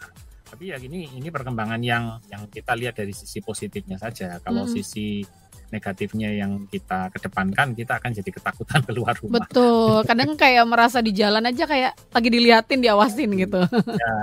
nah, 0.00 0.10
tapi 0.48 0.64
ya 0.72 0.76
ini 0.80 1.12
ini 1.12 1.28
perkembangan 1.28 1.80
yang 1.84 2.16
yang 2.32 2.48
kita 2.48 2.72
lihat 2.72 2.96
dari 2.96 3.12
sisi 3.12 3.44
positifnya 3.44 4.00
saja 4.00 4.40
kalau 4.40 4.64
hmm. 4.64 4.72
sisi 4.72 5.20
negatifnya 5.68 6.32
yang 6.32 6.64
kita 6.68 7.12
kedepankan 7.12 7.76
kita 7.76 8.00
akan 8.00 8.10
jadi 8.16 8.30
ketakutan 8.32 8.80
keluar 8.88 9.14
rumah. 9.20 9.44
Betul. 9.44 10.04
Kadang 10.08 10.34
kayak 10.34 10.64
merasa 10.64 10.98
di 11.04 11.12
jalan 11.12 11.44
aja 11.44 11.64
kayak 11.68 11.92
lagi 12.12 12.28
diliatin 12.28 12.80
diawasin 12.80 13.30
gitu. 13.36 13.60
ya 13.68 14.14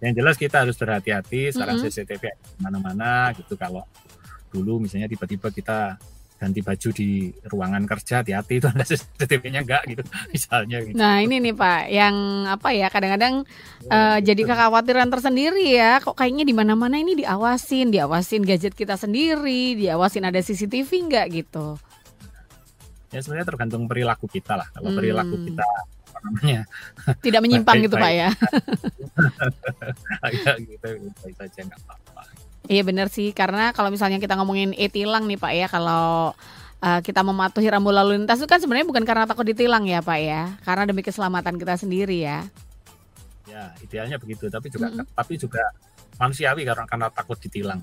yang 0.00 0.16
jelas 0.16 0.40
kita 0.40 0.64
harus 0.64 0.80
berhati-hati 0.80 1.52
sekarang 1.52 1.76
mm 1.76 1.84
-hmm. 1.84 1.92
CCTV 1.92 2.24
mana-mana 2.56 3.30
gitu. 3.36 3.52
Kalau 3.56 3.84
dulu 4.48 4.80
misalnya 4.82 5.06
tiba-tiba 5.06 5.52
kita 5.52 6.00
ganti 6.40 6.64
baju 6.64 6.88
di 6.96 7.28
ruangan 7.44 7.84
kerja 7.84 8.24
hati-hati 8.24 8.64
itu 8.64 8.66
ada 8.72 8.80
CCTV-nya 8.80 9.60
enggak 9.60 9.82
gitu 9.92 10.02
misalnya 10.32 10.78
gitu. 10.80 10.96
Nah, 10.96 11.20
ini 11.20 11.36
nih 11.36 11.52
Pak, 11.52 11.82
yang 11.92 12.16
apa 12.48 12.72
ya 12.72 12.88
kadang-kadang 12.88 13.44
ya, 13.84 13.92
uh, 13.92 14.18
jadi 14.24 14.42
kekhawatiran 14.48 15.12
tersendiri 15.12 15.76
ya, 15.76 16.00
kok 16.00 16.16
kayaknya 16.16 16.48
di 16.48 16.56
mana-mana 16.56 16.96
ini 16.96 17.20
diawasin, 17.20 17.92
diawasin 17.92 18.40
gadget 18.48 18.72
kita 18.72 18.96
sendiri, 18.96 19.76
diawasin 19.76 20.24
ada 20.24 20.40
CCTV 20.40 20.88
enggak 21.12 21.26
gitu. 21.44 21.76
Ya 23.12 23.20
sebenarnya 23.20 23.46
tergantung 23.52 23.84
perilaku 23.84 24.24
kita 24.24 24.56
lah. 24.56 24.68
Kalau 24.72 24.96
hmm. 24.96 24.98
perilaku 24.98 25.36
kita 25.44 25.66
apa 26.08 26.18
namanya? 26.24 26.60
Tidak 27.20 27.40
menyimpang 27.44 27.84
gitu 27.84 28.00
Pak 28.00 28.12
ya. 28.16 28.32
Agak 30.26 30.56
gitu, 30.64 30.88
baik 31.20 31.34
saja 31.36 31.60
enggak 31.68 31.80
apa-apa. 31.84 32.09
Iya 32.70 32.86
benar 32.86 33.10
sih 33.10 33.34
karena 33.34 33.74
kalau 33.74 33.90
misalnya 33.90 34.22
kita 34.22 34.38
ngomongin 34.38 34.70
e-tilang 34.78 35.26
nih 35.26 35.34
Pak 35.42 35.52
ya 35.58 35.66
kalau 35.66 36.30
uh, 36.78 37.00
kita 37.02 37.26
mematuhi 37.26 37.66
rambu 37.66 37.90
lalu 37.90 38.14
lintas 38.14 38.38
itu 38.38 38.46
kan 38.46 38.62
sebenarnya 38.62 38.86
bukan 38.86 39.02
karena 39.02 39.26
takut 39.26 39.42
ditilang 39.42 39.90
ya 39.90 39.98
Pak 39.98 40.18
ya 40.22 40.54
karena 40.62 40.86
demi 40.86 41.02
keselamatan 41.02 41.58
kita 41.58 41.74
sendiri 41.74 42.22
ya. 42.22 42.46
Ya 43.50 43.74
idealnya 43.82 44.22
begitu 44.22 44.46
tapi 44.46 44.70
juga 44.70 44.86
mm 44.86 45.02
-hmm. 45.02 45.06
tapi 45.18 45.34
juga 45.34 45.66
manusiawi 46.22 46.62
karena 46.62 46.86
karena 46.86 47.06
takut 47.10 47.42
ditilang. 47.42 47.82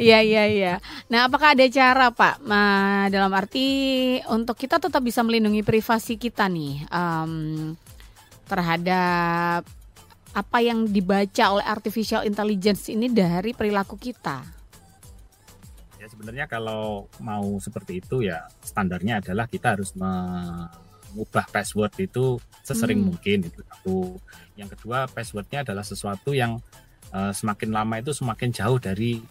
Iya 0.00 0.24
iya 0.24 0.44
iya. 0.48 0.74
Nah, 1.12 1.28
apakah 1.28 1.52
ada 1.52 1.68
cara 1.68 2.08
Pak, 2.08 2.40
nah, 2.48 3.12
dalam 3.12 3.28
arti 3.36 3.68
untuk 4.32 4.56
kita 4.56 4.80
tetap 4.80 5.04
bisa 5.04 5.20
melindungi 5.20 5.60
privasi 5.60 6.16
kita 6.16 6.48
nih 6.48 6.80
um, 6.88 7.76
terhadap 8.48 9.68
apa 10.34 10.58
yang 10.58 10.90
dibaca 10.90 11.54
oleh 11.54 11.62
artificial 11.62 12.26
intelligence 12.26 12.90
ini 12.90 13.06
dari 13.06 13.54
perilaku 13.54 13.94
kita? 13.94 14.42
Ya 16.02 16.06
sebenarnya 16.10 16.50
kalau 16.50 17.06
mau 17.22 17.56
seperti 17.62 18.02
itu 18.02 18.26
ya 18.26 18.44
standarnya 18.60 19.22
adalah 19.22 19.46
kita 19.46 19.78
harus 19.78 19.94
mengubah 19.94 21.46
password 21.48 21.94
itu 22.02 22.36
sesering 22.66 23.00
hmm. 23.00 23.08
mungkin 23.14 23.38
itu 23.46 23.62
satu. 23.62 24.18
Yang 24.58 24.76
kedua 24.76 25.06
passwordnya 25.06 25.62
adalah 25.62 25.86
sesuatu 25.86 26.34
yang 26.34 26.58
uh, 27.14 27.30
semakin 27.30 27.70
lama 27.70 27.94
itu 28.02 28.10
semakin 28.10 28.50
jauh 28.50 28.82
dari 28.82 29.22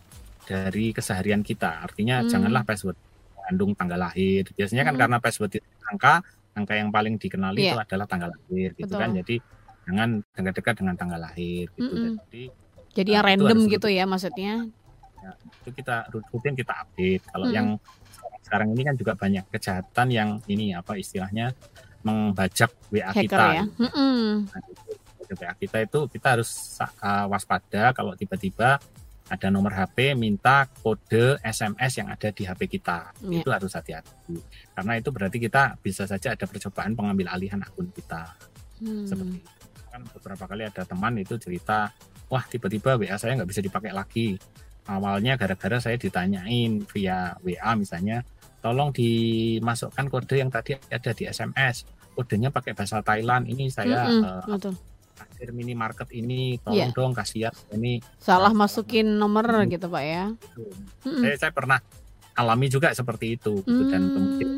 dari 0.48 0.96
keseharian 0.96 1.44
kita. 1.44 1.84
Artinya 1.84 2.24
hmm. 2.24 2.32
janganlah 2.32 2.64
password 2.64 2.96
mengandung 3.36 3.76
tanggal 3.76 4.00
lahir. 4.00 4.48
Biasanya 4.56 4.88
kan 4.88 4.96
hmm. 4.96 5.02
karena 5.04 5.18
password 5.20 5.52
itu 5.60 5.68
angka, 5.84 6.24
angka 6.56 6.74
yang 6.80 6.90
paling 6.96 7.20
dikenali 7.20 7.60
yeah. 7.60 7.76
itu 7.76 7.80
adalah 7.92 8.08
tanggal 8.08 8.32
lahir 8.32 8.72
gitu 8.80 8.96
kan. 8.96 9.12
Betul. 9.12 9.20
kan. 9.20 9.20
Jadi 9.20 9.36
jangan 9.84 10.10
dekat-dekat 10.36 10.76
dengan 10.80 10.96
tanggal 10.96 11.20
lahir 11.20 11.68
gitu. 11.76 11.92
Mm 11.92 12.00
-hmm. 12.00 12.16
Jadi 12.28 12.44
jadi 12.94 13.10
yang 13.18 13.26
uh, 13.26 13.30
random 13.34 13.60
gitu 13.70 13.88
ya 13.90 14.04
maksudnya. 14.06 14.54
Ya, 15.24 15.32
itu 15.40 15.70
kita 15.72 15.96
rutin 16.12 16.54
kita 16.56 16.74
update. 16.84 17.24
Kalau 17.28 17.48
mm 17.48 17.52
-hmm. 17.52 17.58
yang 17.58 17.68
sekarang 18.44 18.70
ini 18.76 18.82
kan 18.84 18.96
juga 19.00 19.14
banyak 19.16 19.46
kejahatan 19.50 20.08
yang 20.12 20.30
ini 20.52 20.76
apa 20.76 21.00
istilahnya 21.00 21.56
membajak 22.04 22.70
WA 22.92 23.12
Hacker 23.12 23.24
kita. 23.28 23.46
Ya? 23.56 23.64
Gitu. 23.66 23.82
Mm 23.82 23.92
-hmm. 23.92 24.28
nah, 24.52 24.62
itu, 24.68 25.34
WA 25.40 25.54
kita 25.56 25.78
itu 25.82 26.00
kita 26.12 26.28
harus 26.38 26.52
uh, 26.80 27.26
waspada 27.32 27.96
kalau 27.96 28.14
tiba-tiba 28.14 28.78
ada 29.32 29.48
nomor 29.48 29.72
HP 29.72 30.14
minta 30.20 30.68
kode 30.84 31.40
SMS 31.42 31.92
yang 31.98 32.12
ada 32.12 32.30
di 32.30 32.44
HP 32.44 32.68
kita. 32.78 33.16
Yeah. 33.24 33.42
Itu 33.42 33.50
harus 33.50 33.72
hati-hati. 33.74 34.38
Karena 34.76 35.00
itu 35.00 35.10
berarti 35.10 35.38
kita 35.40 35.80
bisa 35.80 36.04
saja 36.06 36.36
ada 36.36 36.46
percobaan 36.46 36.94
pengambil 36.94 37.32
alihan 37.32 37.64
akun 37.64 37.90
kita. 37.96 38.36
Hmm. 38.84 39.08
Seperti 39.08 39.40
itu 39.40 39.63
kan 39.94 40.02
beberapa 40.10 40.50
kali 40.50 40.66
ada 40.66 40.82
teman 40.90 41.14
itu 41.22 41.38
cerita 41.38 41.94
wah 42.26 42.42
tiba-tiba 42.50 42.98
WA 42.98 43.14
saya 43.22 43.38
nggak 43.38 43.50
bisa 43.54 43.62
dipakai 43.62 43.94
lagi 43.94 44.34
awalnya 44.90 45.38
gara-gara 45.38 45.78
saya 45.78 46.02
ditanyain 46.02 46.82
via 46.90 47.38
WA 47.46 47.72
misalnya 47.78 48.26
tolong 48.58 48.90
dimasukkan 48.90 50.10
kode 50.10 50.42
yang 50.42 50.50
tadi 50.50 50.74
ada 50.90 51.12
di 51.14 51.30
SMS 51.30 51.86
kodenya 52.18 52.50
pakai 52.50 52.74
bahasa 52.74 53.06
Thailand 53.06 53.46
ini 53.46 53.70
saya 53.70 54.10
mm 54.10 54.22
-hmm, 54.50 54.58
uh, 54.58 54.74
akhir 55.14 55.54
minimarket 55.54 56.10
ini 56.10 56.58
tolong 56.58 56.90
yeah. 56.90 56.98
dong 56.98 57.14
kasih 57.14 57.40
ya 57.48 57.52
ini 57.78 58.02
salah 58.18 58.50
uh, 58.50 58.58
masukin 58.58 59.22
nomor 59.22 59.46
hmm. 59.46 59.78
gitu 59.78 59.94
pak 59.94 60.04
ya 60.04 60.26
gitu. 60.34 60.74
mm 60.74 61.06
-hmm. 61.06 61.22
saya, 61.22 61.36
saya 61.38 61.52
pernah 61.54 61.78
alami 62.34 62.66
juga 62.66 62.90
seperti 62.98 63.38
itu 63.38 63.62
gitu, 63.62 63.84
mm. 63.86 63.92
dan 63.94 64.02
kemudian 64.10 64.52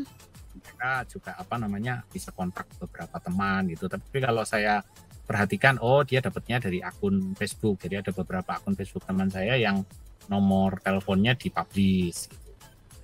mereka 0.56 1.04
juga 1.12 1.36
apa 1.36 1.54
namanya 1.60 2.00
bisa 2.08 2.32
kontak 2.32 2.64
beberapa 2.80 3.20
teman 3.20 3.68
gitu 3.68 3.84
tapi 3.84 4.16
kalau 4.16 4.48
saya 4.48 4.80
perhatikan 5.26 5.82
oh 5.82 6.06
dia 6.06 6.22
dapatnya 6.22 6.62
dari 6.62 6.78
akun 6.80 7.34
Facebook. 7.34 7.82
Jadi 7.82 8.00
ada 8.00 8.10
beberapa 8.14 8.56
akun 8.56 8.78
Facebook 8.78 9.04
teman 9.04 9.26
saya 9.28 9.58
yang 9.58 9.82
nomor 10.30 10.78
teleponnya 10.80 11.34
dipublish. 11.34 12.30
Gitu. 12.30 12.46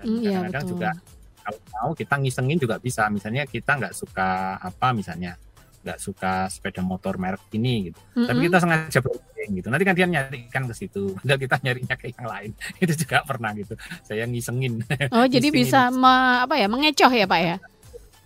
dan 0.03 0.07
mm, 0.07 0.23
kadang-kadang 0.23 0.67
juga 0.67 0.91
kalau 1.43 1.61
mau 1.75 1.91
kita 1.95 2.15
ngisengin 2.23 2.59
juga 2.63 2.79
bisa. 2.79 3.11
Misalnya 3.11 3.47
kita 3.47 3.79
nggak 3.79 3.95
suka 3.95 4.59
apa 4.63 4.95
misalnya 4.95 5.35
nggak 5.83 5.99
suka 5.99 6.47
sepeda 6.47 6.79
motor 6.79 7.19
merek 7.19 7.43
ini 7.59 7.91
gitu. 7.91 7.99
Mm 7.99 8.07
-hmm. 8.15 8.27
tapi 8.31 8.39
kita 8.47 8.59
sengaja 8.63 8.99
browsing 9.03 9.51
gitu. 9.59 9.69
Nanti 9.69 9.85
kan 9.85 9.95
dia 9.99 10.07
nyarikan 10.07 10.63
ke 10.71 10.75
situ. 10.79 11.03
Padahal 11.19 11.41
kita 11.43 11.57
nyarinya 11.59 11.95
ke 11.99 12.07
yang 12.15 12.27
lain. 12.27 12.51
Itu 12.83 12.93
juga 12.95 13.27
pernah 13.27 13.51
gitu. 13.59 13.75
Saya 14.07 14.25
ngisengin. 14.31 14.87
Oh 15.11 15.27
jadi 15.27 15.49
bisa 15.59 15.91
me, 15.91 16.47
apa 16.47 16.55
ya 16.55 16.71
mengecoh 16.71 17.11
ya 17.11 17.27
pak 17.27 17.41
ya? 17.43 17.57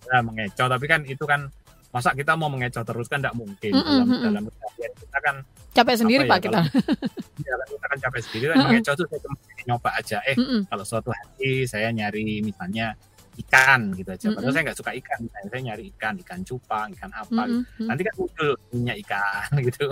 Ya 0.06 0.18
mengecoh. 0.20 0.68
Tapi 0.68 0.84
kan 0.84 1.00
itu 1.08 1.24
kan 1.24 1.48
masa 1.96 2.12
kita 2.12 2.36
mau 2.36 2.52
mengecoh 2.52 2.84
terus 2.84 3.08
kan 3.08 3.24
tidak 3.24 3.32
mungkin 3.32 3.72
mm 3.72 3.80
-hmm. 3.80 3.88
dalam 3.88 4.08
dalam 4.20 4.42
keseharian 4.52 4.92
kita 5.00 5.18
kan 5.24 5.36
capek 5.72 5.94
sendiri 5.96 6.22
ya, 6.24 6.30
pak 6.30 6.38
kita 6.44 6.60
ya, 7.40 7.54
kita 7.72 7.86
kan 7.88 7.98
capek 8.04 8.20
sendiri 8.20 8.44
kan 8.52 8.56
mengecoh 8.68 8.94
tuh 9.00 9.06
saya 9.08 9.20
cuma 9.24 9.36
nyoba 9.64 9.90
aja 9.96 10.18
eh 10.28 10.36
mm 10.36 10.44
-hmm. 10.44 10.60
kalau 10.68 10.84
suatu 10.84 11.10
hari 11.10 11.64
saya 11.64 11.88
nyari 11.88 12.44
misalnya 12.44 12.92
ikan 13.44 13.92
gitu 13.92 14.08
aja. 14.08 14.26
Padahal 14.32 14.40
Mm-mm. 14.40 14.54
saya 14.54 14.62
nggak 14.64 14.78
suka 14.80 14.92
ikan, 14.96 15.18
misalnya 15.28 15.48
saya 15.52 15.62
nyari 15.72 15.84
ikan, 15.92 16.14
ikan 16.24 16.40
cupang, 16.40 16.88
ikan 16.96 17.10
apa. 17.12 17.42
gitu. 17.44 17.60
Mm-mm. 17.60 17.86
Nanti 17.88 18.02
kan 18.08 18.14
muncul 18.16 18.48
minyak 18.72 18.96
ikan 19.04 19.48
gitu. 19.68 19.86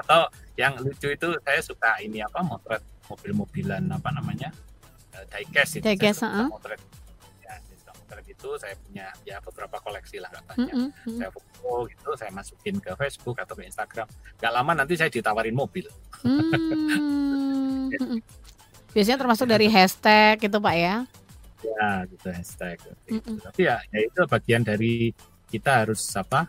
Atau 0.00 0.20
yang 0.56 0.72
lucu 0.80 1.08
itu 1.12 1.28
saya 1.44 1.60
suka 1.60 2.00
ini 2.00 2.24
apa 2.24 2.40
motret 2.40 2.82
mobil-mobilan 3.12 3.84
apa 3.92 4.08
namanya 4.16 4.48
eh, 5.12 5.24
diecast 5.44 5.80
itu. 5.80 5.84
Diecast, 5.84 6.24
heeh. 6.24 6.48
motret. 6.48 6.80
Ya, 8.06 8.14
saya 8.14 8.22
suka 8.22 8.22
motret 8.22 8.26
itu 8.30 8.48
saya 8.62 8.74
punya 8.78 9.06
ya 9.26 9.36
beberapa 9.42 9.76
koleksi 9.82 10.16
lah 10.22 10.28
nggak 10.30 10.44
banyak. 10.46 10.70
Mm-mm. 10.70 10.88
Mm-mm. 10.94 11.18
Saya 11.18 11.30
foto 11.34 11.72
gitu, 11.90 12.10
saya 12.14 12.30
masukin 12.30 12.74
ke 12.78 12.90
Facebook 12.94 13.36
atau 13.42 13.54
ke 13.58 13.66
Instagram. 13.66 14.06
Gak 14.38 14.52
lama 14.54 14.72
nanti 14.78 14.94
saya 14.94 15.10
ditawarin 15.10 15.54
mobil. 15.54 15.86
Hmm. 16.22 16.50
Mm-mm. 17.92 18.20
Biasanya 18.94 19.18
termasuk 19.18 19.46
dari 19.50 19.66
hashtag 19.68 20.38
gitu 20.40 20.62
Pak 20.62 20.76
ya. 20.78 20.96
Ya 21.64 21.90
gitu 22.06 22.26
hashtag. 22.30 22.78
seperti 22.78 23.10
itu. 23.10 23.30
Mm-mm. 23.30 23.36
Tapi 23.42 23.60
ya, 23.66 23.76
ya 23.90 23.98
itu 24.06 24.20
bagian 24.30 24.62
dari 24.62 25.10
kita 25.50 25.82
harus 25.82 26.02
apa 26.14 26.46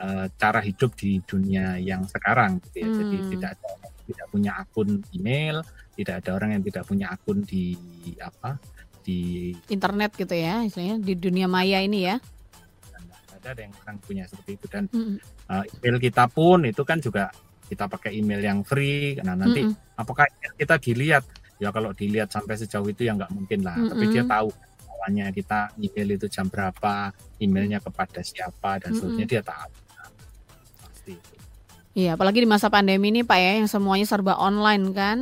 eh, 0.00 0.26
cara 0.40 0.60
hidup 0.64 0.96
di 0.96 1.20
dunia 1.22 1.76
yang 1.78 2.08
sekarang 2.08 2.58
gitu 2.64 2.82
ya. 2.82 2.88
Jadi 2.88 3.16
Hmm. 3.20 3.30
tidak 3.36 3.50
ada 3.60 3.70
tidak 4.04 4.26
punya 4.28 4.52
akun 4.60 5.00
email, 5.16 5.56
tidak 5.96 6.14
ada 6.24 6.30
orang 6.36 6.50
yang 6.58 6.62
tidak 6.64 6.84
punya 6.84 7.06
akun 7.08 7.40
di 7.40 7.72
apa 8.20 8.56
di 9.04 9.52
Internet 9.68 10.16
gitu 10.16 10.32
ya, 10.32 10.64
istilahnya 10.64 10.96
di 10.98 11.12
dunia 11.14 11.44
maya 11.46 11.84
ini 11.84 12.08
ya. 12.08 12.16
ada 13.44 13.52
ada 13.52 13.60
yang 13.60 13.76
orang 13.84 14.00
punya 14.00 14.24
seperti 14.24 14.56
itu 14.56 14.66
dan 14.72 14.88
Mm-mm. 14.88 15.20
eh, 15.52 15.64
email 15.76 16.00
kita 16.00 16.24
pun 16.32 16.64
itu 16.64 16.80
kan 16.80 16.96
juga 16.96 17.28
kita 17.68 17.84
pakai 17.84 18.16
email 18.16 18.40
yang 18.40 18.64
free. 18.64 19.20
Nah 19.20 19.36
nanti 19.36 19.68
Mm-mm. 19.68 20.00
apakah 20.00 20.24
kita 20.56 20.80
dilihat 20.80 21.28
ya 21.60 21.68
kalau 21.68 21.92
dilihat 21.92 22.32
sampai 22.32 22.56
sejauh 22.56 22.88
itu 22.88 23.04
ya 23.04 23.12
nggak 23.14 23.30
mungkin 23.30 23.62
lah 23.62 23.76
tapi 23.78 24.10
dia 24.10 24.24
tahu 24.24 24.48
awalnya 24.90 25.30
kita 25.30 25.70
email 25.78 26.16
itu 26.16 26.26
jam 26.26 26.50
berapa 26.50 27.12
emailnya 27.38 27.78
kepada 27.78 28.24
siapa 28.24 28.82
dan 28.82 28.90
seterusnya 28.90 29.26
dia 29.28 29.42
tahu 29.44 29.70
Nah, 29.94 30.08
pasti 30.82 31.12
itu 31.14 31.32
Iya, 31.94 32.18
apalagi 32.18 32.42
di 32.42 32.48
masa 32.50 32.66
pandemi 32.66 33.14
ini 33.14 33.22
Pak 33.22 33.38
ya, 33.38 33.52
yang 33.62 33.70
semuanya 33.70 34.02
serba 34.02 34.34
online 34.34 34.90
kan. 34.90 35.18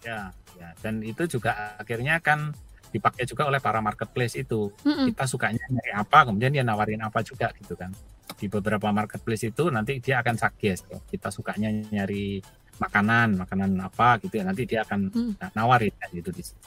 ya 0.00 0.32
ya 0.56 0.68
dan 0.80 1.04
itu 1.04 1.28
juga 1.28 1.76
akhirnya 1.76 2.16
kan 2.18 2.56
dipakai 2.92 3.24
juga 3.24 3.48
oleh 3.48 3.58
para 3.58 3.80
marketplace 3.80 4.36
itu 4.36 4.68
Mm-mm. 4.84 5.08
kita 5.10 5.24
sukanya 5.24 5.64
nyari 5.66 5.92
apa 5.96 6.18
kemudian 6.28 6.52
dia 6.52 6.62
nawarin 6.62 7.00
apa 7.00 7.24
juga 7.24 7.48
gitu 7.56 7.72
kan 7.72 7.88
di 8.36 8.46
beberapa 8.52 8.92
marketplace 8.92 9.48
itu 9.48 9.72
nanti 9.72 9.98
dia 9.98 10.20
akan 10.20 10.36
suggest 10.36 10.86
ya. 10.92 11.00
kita 11.08 11.32
sukanya 11.32 11.72
nyari 11.72 12.44
makanan 12.76 13.40
makanan 13.40 13.70
apa 13.80 14.20
gitu 14.20 14.38
ya 14.40 14.44
nanti 14.44 14.68
dia 14.68 14.84
akan 14.84 15.08
Hmm. 15.12 15.32
nah, 15.40 15.50
nawarin 15.56 15.92
kan 15.96 16.08
gitu 16.12 16.28
di 16.34 16.42
situ. 16.44 16.60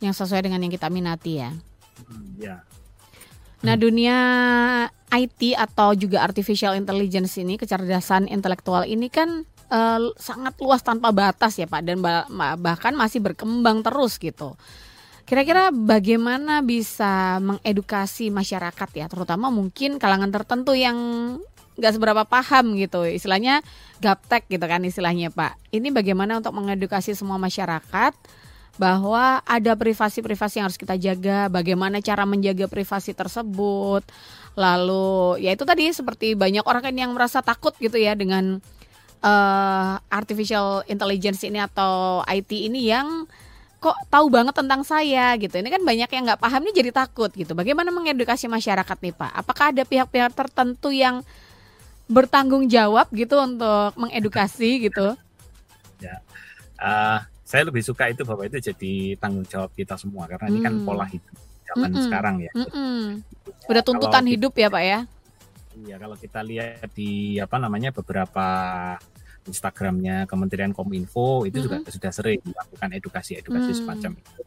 Yang 0.00 0.24
sesuai 0.24 0.48
dengan 0.48 0.64
yang 0.64 0.72
kita 0.72 0.88
minati 0.88 1.44
ya. 1.44 1.50
Hmm, 2.08 2.26
ya 2.40 2.64
Nah, 3.60 3.76
dunia 3.76 4.16
IT 5.12 5.52
atau 5.52 5.92
juga 5.92 6.24
artificial 6.24 6.72
intelligence 6.80 7.36
ini, 7.36 7.60
kecerdasan 7.60 8.24
intelektual 8.24 8.88
ini 8.88 9.12
kan 9.12 9.44
eh, 9.68 10.00
sangat 10.16 10.56
luas 10.58 10.80
tanpa 10.80 11.12
batas 11.12 11.60
ya 11.60 11.68
Pak 11.68 11.82
dan 11.84 12.00
bahkan 12.58 12.96
masih 12.96 13.20
berkembang 13.20 13.84
terus 13.84 14.16
gitu. 14.16 14.56
Kira-kira 15.30 15.70
bagaimana 15.70 16.58
bisa 16.58 17.38
mengedukasi 17.38 18.34
masyarakat 18.34 18.88
ya, 18.98 19.06
terutama 19.06 19.46
mungkin 19.46 20.02
kalangan 20.02 20.34
tertentu 20.34 20.74
yang 20.74 20.98
nggak 21.78 21.92
seberapa 21.94 22.26
paham 22.26 22.74
gitu, 22.74 23.06
istilahnya 23.06 23.62
gaptek 24.02 24.50
gitu 24.50 24.66
kan 24.66 24.82
istilahnya 24.82 25.30
Pak. 25.30 25.54
Ini 25.70 25.94
bagaimana 25.94 26.42
untuk 26.42 26.50
mengedukasi 26.58 27.14
semua 27.14 27.38
masyarakat 27.38 28.10
bahwa 28.74 29.38
ada 29.46 29.78
privasi-privasi 29.78 30.58
yang 30.58 30.66
harus 30.66 30.82
kita 30.82 30.98
jaga, 30.98 31.46
bagaimana 31.46 32.02
cara 32.02 32.26
menjaga 32.26 32.66
privasi 32.66 33.14
tersebut. 33.14 34.02
Lalu 34.58 35.46
ya 35.46 35.54
itu 35.54 35.62
tadi 35.62 35.94
seperti 35.94 36.34
banyak 36.34 36.66
orang 36.66 36.82
kan 36.82 36.94
yang 36.98 37.14
merasa 37.14 37.38
takut 37.38 37.70
gitu 37.78 38.02
ya 38.02 38.18
dengan 38.18 38.58
eh, 39.22 39.94
artificial 40.10 40.82
intelligence 40.90 41.46
ini 41.46 41.62
atau 41.62 42.26
IT 42.26 42.50
ini 42.50 42.90
yang 42.90 43.30
kok 43.80 43.96
tahu 44.12 44.28
banget 44.28 44.52
tentang 44.52 44.84
saya 44.84 45.32
gitu. 45.40 45.56
Ini 45.56 45.68
kan 45.72 45.82
banyak 45.82 46.10
yang 46.12 46.22
nggak 46.28 46.40
paham 46.40 46.60
nih 46.68 46.74
jadi 46.84 46.90
takut 46.92 47.32
gitu. 47.32 47.56
Bagaimana 47.56 47.88
mengedukasi 47.88 48.46
masyarakat 48.46 48.98
nih 49.00 49.14
Pak? 49.16 49.32
Apakah 49.32 49.72
ada 49.72 49.82
pihak-pihak 49.88 50.36
tertentu 50.36 50.92
yang 50.92 51.24
bertanggung 52.06 52.68
jawab 52.68 53.08
gitu 53.16 53.40
untuk 53.40 53.96
mengedukasi 53.96 54.84
gitu? 54.90 55.16
Eh, 56.80 57.18
saya 57.44 57.62
lebih 57.68 57.84
suka 57.84 58.08
itu 58.08 58.24
bahwa 58.24 58.48
itu 58.48 58.56
jadi 58.72 59.20
tanggung 59.20 59.44
jawab 59.44 59.68
kita 59.76 60.00
semua 60.00 60.24
karena 60.24 60.48
ini 60.48 60.64
kan 60.64 60.80
Hmm. 60.80 60.86
pola 60.88 61.04
hidup 61.04 61.36
zaman 61.68 61.90
Mm-mm. 61.92 62.04
sekarang 62.08 62.34
ya. 62.40 62.52
Mm-mm. 62.56 63.20
Udah 63.68 63.82
tuntutan 63.84 64.24
Kalau 64.24 64.32
hidup 64.32 64.52
ya 64.56 64.68
Pak 64.72 64.84
ya? 64.84 65.00
Iya 65.76 65.96
kalau 66.00 66.16
kita 66.16 66.40
lihat 66.40 66.88
di 66.96 67.36
apa 67.36 67.56
namanya 67.60 67.92
beberapa 67.92 68.46
Instagramnya 69.48 70.28
Kementerian 70.28 70.72
Kominfo 70.76 71.48
itu 71.48 71.64
juga 71.64 71.80
sudah 71.86 72.12
sering 72.12 72.40
melakukan 72.44 72.90
edukasi-edukasi 72.96 73.70
Hmm. 73.72 73.78
semacam 73.78 74.12
itu. 74.20 74.42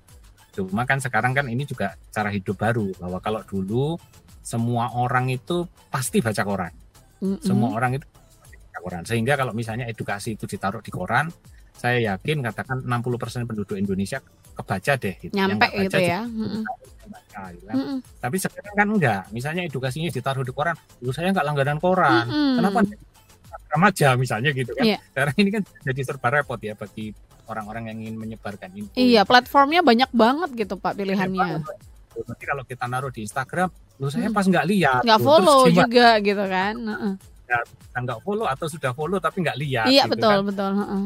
Cuma 0.54 0.86
kan 0.86 1.02
sekarang 1.02 1.34
kan 1.34 1.50
ini 1.50 1.66
juga 1.66 1.98
cara 2.14 2.30
hidup 2.30 2.62
baru 2.62 2.94
bahwa 3.02 3.18
kalau 3.18 3.42
dulu 3.42 3.98
semua 4.46 4.94
orang 4.94 5.34
itu 5.34 5.66
pasti 5.90 6.22
baca 6.22 6.44
koran. 6.46 6.74
Mm-mm. 7.24 7.42
Semua 7.42 7.74
orang 7.74 7.98
itu 7.98 8.06
baca 8.06 8.80
koran. 8.84 9.04
Sehingga 9.08 9.34
kalau 9.34 9.56
misalnya 9.56 9.90
edukasi 9.90 10.38
itu 10.38 10.46
ditaruh 10.46 10.84
di 10.84 10.94
koran, 10.94 11.32
saya 11.74 12.14
yakin 12.14 12.46
katakan 12.46 12.86
60% 12.86 13.50
penduduk 13.50 13.80
Indonesia 13.80 14.22
kebaca 14.54 14.94
deh 14.94 15.16
gitu. 15.18 15.34
Yang 15.34 15.58
nyampe 15.58 15.66
nggak 15.66 15.74
baca 15.74 15.82
gitu 15.82 15.98
juga 15.98 16.06
ya. 16.06 16.22
Baca, 17.04 17.42
gitu 17.50 17.66
kan. 17.66 17.76
Mm-mm. 17.76 17.98
Tapi 18.22 18.36
sekarang 18.38 18.74
kan 18.78 18.88
enggak. 18.94 19.22
Misalnya 19.34 19.62
edukasinya 19.66 20.10
ditaruh 20.14 20.46
di 20.46 20.54
koran, 20.54 20.76
dulu 21.02 21.12
saya 21.16 21.34
enggak 21.34 21.48
langganan 21.50 21.80
koran. 21.82 22.30
Mm-mm. 22.30 22.54
Kenapa 22.62 22.80
enggak 23.74 23.94
di 23.94 24.02
Instagram 24.04 24.14
aja 24.14 24.20
misalnya 24.20 24.50
gitu 24.54 24.72
kan. 24.74 24.86
Iya. 24.86 24.98
Karena 25.14 25.34
ini 25.38 25.50
kan 25.50 25.62
jadi 25.82 26.02
serba 26.06 26.28
repot 26.30 26.60
ya 26.62 26.74
bagi 26.74 27.06
orang-orang 27.44 27.84
yang 27.92 27.98
ingin 28.06 28.16
menyebarkan 28.16 28.70
info. 28.72 28.96
Iya, 28.96 29.22
platformnya 29.26 29.82
banyak 29.84 30.10
banget 30.14 30.50
gitu 30.56 30.76
Pak 30.78 30.94
pilihannya. 30.96 31.60
Nanti 32.14 32.44
kalau 32.46 32.64
kita 32.64 32.86
naruh 32.86 33.10
di 33.10 33.26
Instagram, 33.26 33.68
lu 33.98 34.08
saya 34.08 34.30
Mm. 34.30 34.38
pas 34.38 34.46
nggak 34.46 34.68
lihat. 34.70 35.02
Nggak 35.02 35.22
follow 35.22 35.60
terus 35.66 35.76
juga 35.82 36.08
gitu 36.22 36.44
kan. 36.46 36.74
Heeh. 36.78 37.14
Kita 37.44 37.98
nggak 38.00 38.20
follow 38.22 38.46
atau 38.48 38.68
sudah 38.70 38.92
follow 38.94 39.18
tapi 39.18 39.42
nggak 39.42 39.58
lihat. 39.60 39.86
Iya, 39.90 40.06
gitu 40.06 40.14
betul, 40.16 40.38
kan. 40.40 40.46
betul, 40.46 40.72
heeh. 40.78 41.04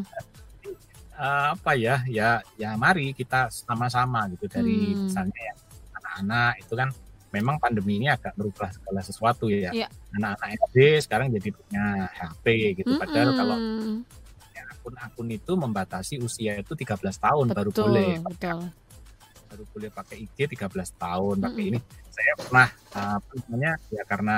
Eh, 1.17 1.45
apa 1.58 1.71
ya? 1.73 1.95
Ya, 2.06 2.30
ya 2.60 2.77
mari 2.77 3.10
kita 3.12 3.49
sama-sama 3.49 4.30
gitu 4.30 4.45
dari 4.45 4.93
Hmm. 4.93 5.10
misalnya 5.10 5.41
yang 5.41 5.58
anak-anak 5.97 6.53
itu 6.62 6.73
kan 6.77 6.89
memang 7.38 7.62
pandemi 7.62 8.02
ini 8.02 8.10
agak 8.10 8.34
merubah 8.36 8.73
segala 8.73 9.00
sesuatu 9.06 9.47
ya. 9.47 9.69
Iya. 9.69 9.88
Anak-anak 10.17 10.50
SD 10.69 10.78
sekarang 11.06 11.30
jadi 11.34 11.50
punya 11.54 11.86
HP 12.12 12.45
gitu. 12.82 12.91
Padahal 12.97 13.30
kalau 13.38 13.58
akun-akun 14.88 15.28
itu 15.36 15.52
membatasi 15.60 16.15
usia 16.23 16.56
itu 16.56 16.71
13 16.71 16.95
tahun 17.19 17.45
baru 17.52 17.71
betul, 17.76 17.91
boleh 17.91 18.12
betul. 18.23 18.60
baru 19.52 19.63
boleh 19.76 19.89
pakai 19.91 20.17
IG 20.23 20.38
13 20.56 20.71
tahun 20.95 21.36
pakai 21.43 21.63
Mm-mm. 21.67 21.69
ini 21.76 21.80
saya 22.08 22.32
pernah 22.39 22.67
uh, 22.95 23.19
apa 23.19 23.32
namanya 23.43 23.71
ya 23.91 24.04
karena 24.08 24.38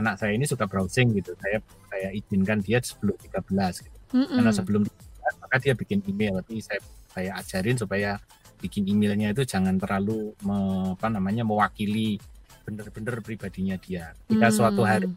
anak 0.00 0.16
saya 0.16 0.32
ini 0.32 0.48
suka 0.48 0.64
browsing 0.64 1.12
gitu 1.12 1.36
saya 1.36 1.60
saya 1.92 2.08
izinkan 2.16 2.64
dia 2.64 2.80
sebelum 2.80 3.20
13 3.20 3.84
gitu. 3.84 3.98
Mm-mm. 4.16 4.36
karena 4.40 4.52
sebelum 4.56 4.82
13 4.88 5.42
maka 5.44 5.56
dia 5.60 5.74
bikin 5.76 6.00
email 6.08 6.40
tapi 6.40 6.64
saya 6.64 6.80
saya 7.12 7.30
ajarin 7.36 7.76
supaya 7.76 8.16
bikin 8.60 8.84
emailnya 8.86 9.32
itu 9.32 9.42
jangan 9.42 9.74
terlalu 9.74 10.36
me- 10.40 10.92
apa 10.92 11.08
namanya 11.08 11.42
mewakili 11.42 12.20
bener-bener 12.62 13.18
pribadinya 13.18 13.74
dia 13.74 14.12
jika 14.26 14.48
suatu 14.50 14.82
hari 14.82 15.08
Hmm. 15.08 15.16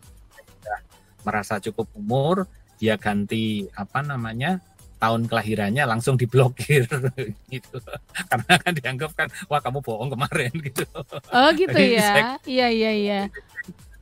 merasa 1.22 1.60
cukup 1.60 1.88
umur 1.94 2.48
dia 2.76 2.96
ganti 2.96 3.44
apa 3.72 4.00
namanya 4.02 4.60
tahun 4.98 5.24
kelahirannya 5.26 5.84
langsung 5.86 6.16
diblokir 6.16 6.88
gitu 7.54 7.78
karena 8.26 8.54
kan 8.58 8.72
dianggap 8.74 9.12
kan 9.14 9.28
wah 9.46 9.60
kamu 9.60 9.80
bohong 9.80 10.10
kemarin 10.10 10.52
gitu 10.58 10.84
Oh 11.30 11.50
gitu 11.54 11.70
Jadi 11.70 11.94
ya. 11.94 12.04
saya- 12.06 12.40
Iya, 12.46 12.68
iya, 12.70 12.92
iya. 12.94 13.20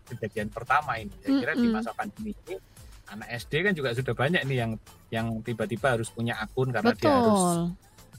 kejadian 0.08 0.50
pertama 0.50 0.98
ini 0.98 1.14
saya 1.20 1.34
kira 1.40 1.54
di 1.56 1.64
Mm-mm. 1.64 1.74
masa 1.74 1.92
pandemi 1.92 2.34
ini 2.38 2.56
anak 3.08 3.28
SD 3.40 3.54
kan 3.62 3.74
juga 3.74 3.90
sudah 3.92 4.14
banyak 4.14 4.42
nih 4.44 4.58
yang 4.58 4.72
yang 5.10 5.28
tiba-tiba 5.42 5.96
harus 5.96 6.08
punya 6.08 6.38
akun 6.38 6.70
karena 6.70 6.92
dia 6.92 7.10
harus 7.12 7.32
Betul. 7.34 7.60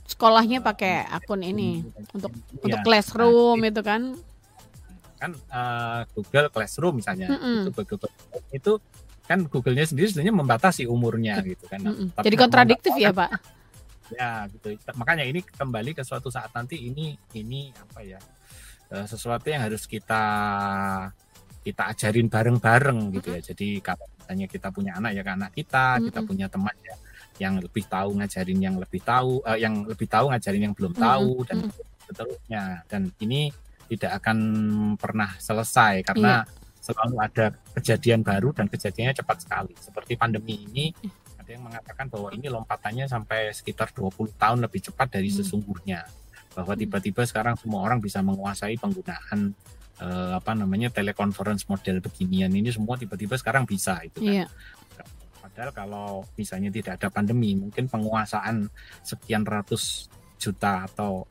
Sekolahnya 0.03 0.59
pakai 0.61 1.07
akun 1.07 1.41
ini 1.41 1.81
untuk 2.12 2.31
Iya. 2.31 2.65
untuk 2.65 2.81
classroom 2.83 3.59
Nah, 3.59 3.69
itu 3.69 3.83
kan. 3.83 4.03
kan 5.17 5.31
eh, 5.31 6.01
Google 6.12 6.51
Classroom 6.51 6.99
misalnya 6.99 7.31
Mm-mm. 7.31 7.62
itu 7.62 7.71
Google 7.87 8.11
itu 8.51 8.73
kan 9.23 9.38
Google-nya 9.47 9.87
sendiri 9.87 10.11
sebenarnya 10.11 10.35
membatasi 10.35 10.83
umurnya 10.85 11.38
gitu 11.41 11.62
kan 11.71 11.79
Mm-mm. 11.79 12.11
tapi 12.11 12.27
Jadi 12.27 12.37
kontradiktif 12.37 12.93
ya, 12.99 13.15
kan 13.15 13.23
Pak. 13.23 13.31
ya 14.19 14.31
gitu 14.51 14.67
makanya 14.93 15.23
ini 15.23 15.41
kembali 15.41 15.95
ke 15.95 16.03
suatu 16.03 16.27
saat 16.27 16.51
nanti 16.51 16.75
ini 16.77 17.15
ini 17.33 17.71
apa 17.71 18.03
ya 18.03 18.19
eh, 18.91 19.07
sesuatu 19.07 19.47
yang 19.47 19.62
harus 19.62 19.87
kita 19.87 20.23
kita 21.62 21.83
ajarin 21.87 22.27
bareng-bareng 22.27 23.15
gitu 23.15 23.31
ya 23.31 23.41
jadi 23.41 23.79
kalau 23.79 24.03
misalnya 24.19 24.47
kita 24.51 24.69
punya 24.69 24.99
anak 24.99 25.15
ya 25.15 25.23
ke 25.23 25.33
anak 25.33 25.51
kita 25.55 26.03
kita 26.03 26.19
Mm-mm. 26.19 26.27
punya 26.29 26.47
teman 26.51 26.75
ya 26.83 26.99
yang 27.40 27.57
lebih 27.61 27.85
tahu 27.88 28.18
ngajarin 28.21 28.61
yang 28.61 28.77
lebih 28.77 29.01
tahu 29.01 29.40
eh, 29.49 29.59
yang 29.62 29.88
lebih 29.88 30.09
tahu 30.09 30.33
ngajarin 30.33 30.62
yang 30.71 30.75
belum 30.77 30.92
tahu 30.92 31.47
dan 31.49 31.68
Mm-mm. 31.68 32.07
seterusnya 32.09 32.64
dan 32.90 33.09
ini 33.23 33.49
tidak 33.92 34.25
akan 34.25 34.38
pernah 34.97 35.37
selesai 35.37 36.01
karena 36.01 36.45
iya. 36.49 36.81
selalu 36.81 37.16
ada 37.21 37.53
kejadian 37.77 38.25
baru 38.25 38.57
dan 38.57 38.66
kejadiannya 38.73 39.12
cepat 39.21 39.45
sekali. 39.45 39.77
Seperti 39.77 40.16
pandemi 40.16 40.64
ini 40.64 40.88
ada 41.37 41.51
yang 41.53 41.68
mengatakan 41.68 42.09
bahwa 42.09 42.33
ini 42.33 42.49
lompatannya 42.49 43.05
sampai 43.05 43.53
sekitar 43.53 43.92
20 43.92 44.33
tahun 44.40 44.59
lebih 44.64 44.81
cepat 44.88 45.21
dari 45.21 45.29
hmm. 45.29 45.37
sesungguhnya. 45.45 46.01
Bahwa 46.57 46.73
hmm. 46.73 46.81
tiba-tiba 46.81 47.23
sekarang 47.29 47.61
semua 47.61 47.85
orang 47.85 48.01
bisa 48.01 48.25
menguasai 48.25 48.81
penggunaan 48.81 49.53
eh, 50.01 50.33
apa 50.33 50.53
namanya 50.57 50.88
telekonferensi 50.88 51.68
model 51.68 52.01
beginian 52.01 52.53
ini 52.55 52.73
semua 52.73 52.97
tiba-tiba 52.97 53.37
sekarang 53.37 53.68
bisa 53.68 54.01
itu 54.09 54.25
kan. 54.25 54.35
Iya. 54.40 54.47
Padahal 55.53 55.73
kalau 55.77 56.09
misalnya 56.41 56.73
tidak 56.73 56.97
ada 56.97 57.12
pandemi, 57.12 57.53
mungkin 57.53 57.85
penguasaan 57.85 58.73
sekian 59.05 59.45
ratus 59.45 60.09
juta 60.41 60.88
atau 60.88 61.29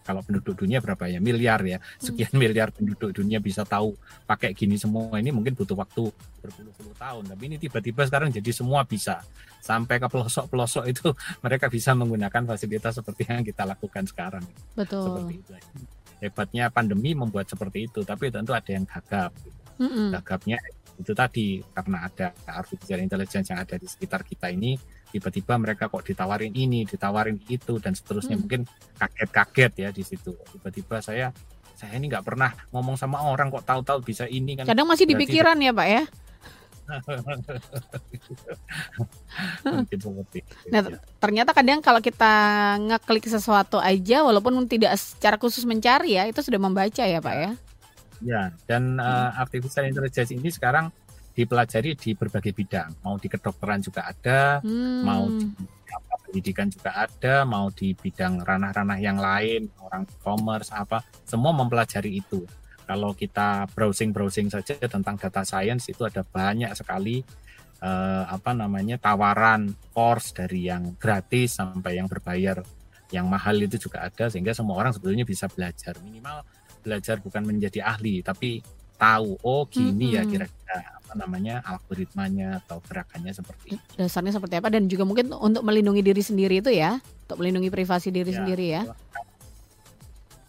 kalau 0.00 0.22
penduduk 0.24 0.54
dunia 0.54 0.78
berapa 0.78 1.06
ya? 1.06 1.18
Miliar 1.18 1.60
ya. 1.66 1.78
Hmm. 1.82 2.00
sekian 2.00 2.32
hmm. 2.32 2.40
miliar 2.40 2.68
penduduk 2.70 3.10
dunia 3.10 3.42
bisa 3.42 3.66
tahu 3.66 3.94
pakai 4.24 4.54
gini 4.54 4.78
semua. 4.78 5.18
Ini 5.18 5.34
mungkin 5.34 5.58
butuh 5.58 5.74
waktu 5.74 6.08
berpuluh-puluh 6.40 6.94
tahun. 6.94 7.24
Tapi 7.30 7.42
ini 7.46 7.56
tiba-tiba 7.58 8.06
sekarang 8.06 8.30
jadi 8.30 8.50
semua 8.50 8.86
bisa. 8.86 9.20
Sampai 9.60 9.98
ke 9.98 10.06
pelosok-pelosok 10.06 10.84
itu 10.86 11.10
mereka 11.44 11.66
bisa 11.66 11.92
menggunakan 11.92 12.42
fasilitas 12.48 13.02
seperti 13.02 13.28
yang 13.28 13.42
kita 13.42 13.66
lakukan 13.68 14.06
sekarang. 14.08 14.46
Betul. 14.78 15.04
Seperti 15.04 15.34
itu. 15.42 15.50
Hebatnya 16.22 16.70
pandemi 16.70 17.18
membuat 17.18 17.50
seperti 17.50 17.90
itu. 17.90 18.06
Tapi 18.06 18.32
tentu 18.32 18.54
ada 18.56 18.70
yang 18.70 18.86
gagap. 18.86 19.34
Mm 19.80 19.88
-mm. 19.88 20.06
gagapnya 20.12 20.60
itu 21.00 21.16
tadi 21.16 21.64
karena 21.72 22.04
ada 22.04 22.36
artificial 22.44 23.00
intelligence 23.00 23.48
yang 23.48 23.64
ada 23.64 23.80
di 23.80 23.88
sekitar 23.88 24.20
kita 24.20 24.52
ini 24.52 24.76
tiba-tiba 25.10 25.56
mereka 25.56 25.88
kok 25.88 26.04
ditawarin 26.06 26.52
ini 26.52 26.84
ditawarin 26.84 27.40
itu 27.48 27.80
dan 27.80 27.96
seterusnya. 27.96 28.36
Hmm. 28.36 28.44
mungkin 28.46 28.62
kaget-kaget 29.00 29.72
ya 29.80 29.88
di 29.90 30.04
situ. 30.04 30.36
Tiba-tiba 30.36 31.00
saya 31.00 31.32
saya 31.74 31.96
ini 31.96 32.12
nggak 32.12 32.26
pernah 32.28 32.52
ngomong 32.76 33.00
sama 33.00 33.24
orang 33.24 33.48
kok 33.48 33.64
tahu-tahu 33.64 34.04
bisa 34.04 34.28
ini 34.28 34.60
kan. 34.60 34.68
Kadang 34.68 34.84
masih 34.84 35.08
di 35.08 35.16
pikiran 35.16 35.56
ya 35.56 35.72
pak 35.72 35.88
ya? 35.88 36.04
Mungkin 39.62 39.98
seperti 40.02 40.42
itu, 40.42 40.54
nah 40.74 40.82
ya. 40.82 40.98
ternyata 41.22 41.54
kadang 41.54 41.78
kalau 41.78 42.02
kita 42.02 42.34
ngeklik 42.82 43.30
sesuatu 43.30 43.78
aja 43.78 44.26
walaupun 44.26 44.66
tidak 44.66 44.98
secara 44.98 45.38
khusus 45.38 45.62
mencari 45.62 46.18
ya 46.18 46.26
itu 46.26 46.42
sudah 46.42 46.58
membaca 46.58 47.06
ya 47.06 47.22
pak 47.22 47.34
ya 47.38 47.54
Ya, 48.20 48.52
dan 48.68 49.00
uh, 49.00 49.32
artificial 49.36 49.88
intelligence 49.88 50.30
ini 50.32 50.52
sekarang 50.52 50.92
dipelajari 51.32 51.96
di 51.96 52.12
berbagai 52.12 52.52
bidang. 52.52 53.00
Mau 53.00 53.16
di 53.16 53.28
kedokteran 53.32 53.80
juga 53.80 54.08
ada, 54.12 54.60
hmm. 54.60 55.00
mau 55.00 55.24
di 55.30 55.48
pendidikan 56.30 56.70
juga 56.70 56.94
ada, 56.94 57.42
mau 57.42 57.74
di 57.74 57.90
bidang 57.90 58.46
ranah-ranah 58.46 58.98
yang 59.02 59.18
lain, 59.18 59.66
orang 59.82 60.06
commerce 60.22 60.70
apa, 60.70 61.02
semua 61.26 61.50
mempelajari 61.50 62.22
itu. 62.22 62.46
Kalau 62.86 63.10
kita 63.18 63.66
browsing-browsing 63.74 64.46
saja 64.50 64.78
tentang 64.86 65.18
data 65.18 65.42
science 65.42 65.90
itu 65.90 66.06
ada 66.06 66.22
banyak 66.22 66.70
sekali 66.78 67.22
uh, 67.82 68.30
apa 68.30 68.54
namanya 68.54 68.98
tawaran 68.98 69.74
course 69.90 70.30
dari 70.30 70.70
yang 70.70 70.94
gratis 70.94 71.58
sampai 71.58 71.98
yang 71.98 72.06
berbayar. 72.06 72.62
Yang 73.10 73.26
mahal 73.26 73.56
itu 73.58 73.76
juga 73.90 74.06
ada 74.06 74.30
sehingga 74.30 74.54
semua 74.54 74.78
orang 74.78 74.94
sebetulnya 74.94 75.26
bisa 75.26 75.50
belajar 75.50 75.98
minimal 75.98 76.46
belajar 76.80 77.20
bukan 77.20 77.44
menjadi 77.44 77.84
ahli 77.84 78.24
tapi 78.24 78.64
tahu 79.00 79.40
oh 79.40 79.64
gini 79.64 79.92
mm 79.92 79.96
-hmm. 80.12 80.16
ya 80.16 80.22
kira-kira 80.28 80.76
apa 81.10 81.26
namanya 81.26 81.58
algoritmanya 81.66 82.62
atau 82.62 82.78
gerakannya 82.86 83.34
seperti 83.34 83.74
itu. 83.74 83.82
Dasarnya 83.98 84.30
seperti 84.30 84.62
apa 84.62 84.70
dan 84.70 84.86
juga 84.86 85.02
mungkin 85.02 85.34
untuk 85.34 85.66
melindungi 85.66 86.06
diri 86.06 86.22
sendiri 86.22 86.62
itu 86.62 86.70
ya, 86.70 87.02
untuk 87.02 87.42
melindungi 87.42 87.66
privasi 87.66 88.14
diri 88.14 88.30
ya, 88.30 88.36
sendiri 88.38 88.66
ya. 88.78 88.82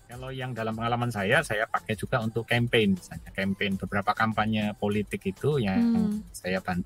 Kalau 0.06 0.30
yang 0.30 0.54
dalam 0.54 0.78
pengalaman 0.78 1.10
saya, 1.10 1.42
saya 1.42 1.66
pakai 1.66 1.98
juga 1.98 2.22
untuk 2.22 2.46
campaign 2.46 2.94
misalnya, 2.94 3.34
campaign 3.34 3.74
beberapa 3.82 4.14
kampanye 4.14 4.78
politik 4.78 5.34
itu 5.34 5.58
yang 5.58 5.82
hmm. 5.82 6.30
saya 6.30 6.62
bantu. 6.62 6.86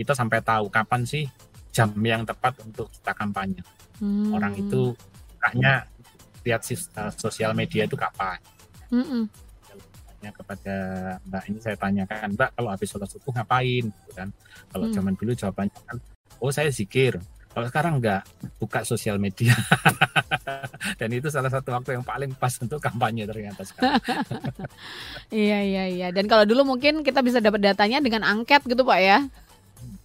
Kita 0.00 0.16
sampai 0.16 0.40
tahu 0.40 0.72
kapan 0.72 1.04
sih 1.04 1.28
jam 1.76 1.92
yang 2.00 2.24
tepat 2.24 2.56
untuk 2.64 2.88
kita 2.88 3.12
kampanye. 3.12 3.60
Hmm. 4.00 4.32
Orang 4.32 4.56
itu 4.56 4.96
kayaknya 5.44 5.84
lihat 6.40 6.64
sosial 7.20 7.52
media 7.52 7.84
itu 7.84 8.00
kapan 8.00 8.40
Mm 8.90 9.04
-mm. 9.04 9.24
kepada 10.24 10.76
Mbak 11.28 11.42
ini 11.52 11.58
saya 11.60 11.76
tanyakan 11.76 12.32
Mbak 12.32 12.50
kalau 12.56 12.68
habis 12.72 12.88
sholat 12.88 13.08
subuh 13.12 13.32
ngapain? 13.36 13.84
Gitu 13.92 14.12
kan. 14.16 14.28
Kalau 14.72 14.88
mm. 14.88 14.94
zaman 14.96 15.14
dulu 15.20 15.32
jawabannya 15.36 15.80
kan 15.84 15.96
oh 16.40 16.50
saya 16.50 16.72
zikir. 16.72 17.20
Kalau 17.54 17.70
sekarang 17.70 18.02
enggak 18.02 18.26
buka 18.58 18.82
sosial 18.82 19.14
media. 19.22 19.54
Dan 21.00 21.14
itu 21.14 21.30
salah 21.30 21.46
satu 21.46 21.70
waktu 21.70 21.94
yang 21.94 22.02
paling 22.02 22.34
pas 22.34 22.50
untuk 22.58 22.82
kampanye 22.82 23.30
ternyata 23.30 23.62
sekarang. 23.62 24.02
Iya 25.30 25.58
iya 25.62 25.84
iya. 25.86 26.08
Dan 26.10 26.26
kalau 26.26 26.42
dulu 26.42 26.74
mungkin 26.74 27.06
kita 27.06 27.22
bisa 27.22 27.38
dapat 27.38 27.62
datanya 27.62 28.02
dengan 28.02 28.26
angket 28.26 28.66
gitu 28.66 28.82
pak 28.82 28.98
ya? 28.98 29.18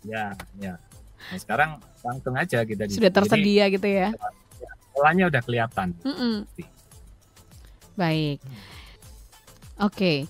Ya 0.06 0.38
ya 0.62 0.78
nah, 1.30 1.38
sekarang 1.38 1.70
langsung 2.06 2.34
aja 2.38 2.64
kita 2.64 2.88
sudah 2.88 3.12
tersedia 3.12 3.66
Jadi, 3.68 3.76
gitu 3.82 3.88
ya? 3.90 4.10
Polanya 4.94 5.26
udah 5.34 5.42
kelihatan. 5.42 5.88
Mm 6.06 6.16
-mm. 6.16 6.36
Baik. 8.00 8.40
Oke. 9.84 10.24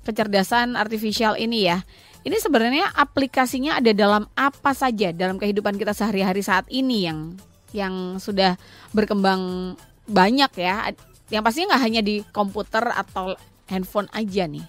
Kecerdasan 0.00 0.80
artifisial 0.80 1.36
ini 1.36 1.68
ya. 1.68 1.84
Ini 2.20 2.36
sebenarnya 2.36 2.92
aplikasinya 2.96 3.80
ada 3.80 3.92
dalam 3.96 4.28
apa 4.36 4.76
saja 4.76 5.12
dalam 5.12 5.40
kehidupan 5.40 5.76
kita 5.80 5.96
sehari-hari 5.96 6.44
saat 6.44 6.68
ini 6.68 7.08
yang 7.08 7.36
yang 7.72 8.16
sudah 8.20 8.56
berkembang 8.92 9.76
banyak 10.08 10.52
ya. 10.60 10.92
Yang 11.32 11.42
pastinya 11.44 11.76
nggak 11.76 11.84
hanya 11.84 12.02
di 12.04 12.20
komputer 12.32 12.84
atau 12.92 13.36
handphone 13.70 14.10
aja 14.12 14.44
nih. 14.44 14.66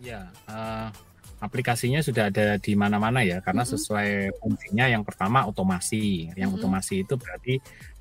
Ya, 0.00 0.30
uh, 0.48 0.88
aplikasinya 1.42 2.00
sudah 2.00 2.32
ada 2.32 2.56
di 2.56 2.72
mana-mana 2.78 3.20
ya 3.20 3.42
karena 3.44 3.66
mm 3.66 3.68
-hmm. 3.68 3.80
sesuai 3.80 4.10
fungsinya 4.40 4.86
yang 4.88 5.02
pertama 5.04 5.44
otomasi. 5.44 6.32
Yang 6.32 6.36
mm 6.36 6.56
-hmm. 6.56 6.62
otomasi 6.62 6.94
itu 7.04 7.14
berarti 7.18 7.54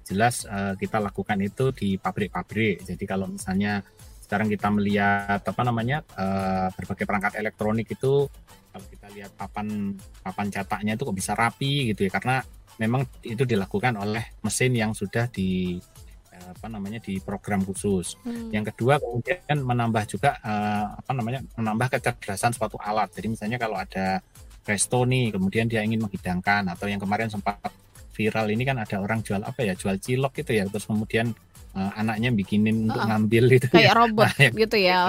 jelas 0.05 0.45
uh, 0.45 0.77
kita 0.77 1.01
lakukan 1.01 1.41
itu 1.41 1.73
di 1.73 1.97
pabrik-pabrik. 1.97 2.85
Jadi 2.85 3.03
kalau 3.09 3.25
misalnya 3.25 3.81
sekarang 4.25 4.49
kita 4.49 4.73
melihat 4.73 5.41
apa 5.41 5.61
namanya 5.61 6.01
uh, 6.17 6.69
berbagai 6.73 7.05
perangkat 7.05 7.37
elektronik 7.37 7.85
itu 7.89 8.25
kalau 8.73 8.85
kita 8.89 9.07
lihat 9.13 9.31
papan 9.37 9.93
papan 10.25 10.47
cetaknya 10.49 10.97
itu 10.97 11.03
kok 11.05 11.17
bisa 11.17 11.37
rapi 11.37 11.93
gitu 11.93 12.09
ya 12.09 12.11
karena 12.11 12.41
memang 12.81 13.07
itu 13.23 13.47
dilakukan 13.47 13.95
oleh 13.95 14.35
mesin 14.43 14.75
yang 14.75 14.91
sudah 14.91 15.31
di 15.31 15.79
eh, 16.33 16.47
apa 16.51 16.67
namanya 16.67 16.99
di 16.99 17.23
program 17.23 17.63
khusus. 17.63 18.19
Hmm. 18.27 18.51
Yang 18.51 18.75
kedua 18.75 18.99
kemudian 18.99 19.63
menambah 19.63 20.03
juga 20.11 20.35
uh, 20.43 20.91
apa 20.99 21.11
namanya 21.15 21.39
menambah 21.55 21.87
kecerdasan 21.95 22.51
suatu 22.51 22.75
alat. 22.81 23.15
Jadi 23.15 23.31
misalnya 23.31 23.55
kalau 23.55 23.79
ada 23.79 24.19
resto 24.65 25.05
nih 25.07 25.31
kemudian 25.31 25.69
dia 25.69 25.85
ingin 25.85 26.03
menghidangkan 26.03 26.67
atau 26.73 26.89
yang 26.89 26.99
kemarin 26.99 27.29
sempat 27.31 27.61
viral 28.15 28.47
ini 28.47 28.63
kan 28.63 28.79
ada 28.79 29.03
orang 29.03 29.19
jual 29.19 29.43
apa 29.43 29.67
ya 29.67 29.75
jual 29.75 29.99
cilok 29.99 30.39
gitu 30.39 30.55
ya 30.55 30.63
terus 30.71 30.87
kemudian 30.87 31.35
uh, 31.75 31.91
anaknya 31.99 32.31
bikinin 32.31 32.87
untuk 32.89 33.03
ngambil 33.03 33.43
itu. 33.59 33.67
Kayak 33.69 33.85
ya. 33.91 33.93
robot 33.93 34.31
nah, 34.31 34.51
gitu 34.55 34.77
ya. 34.79 34.99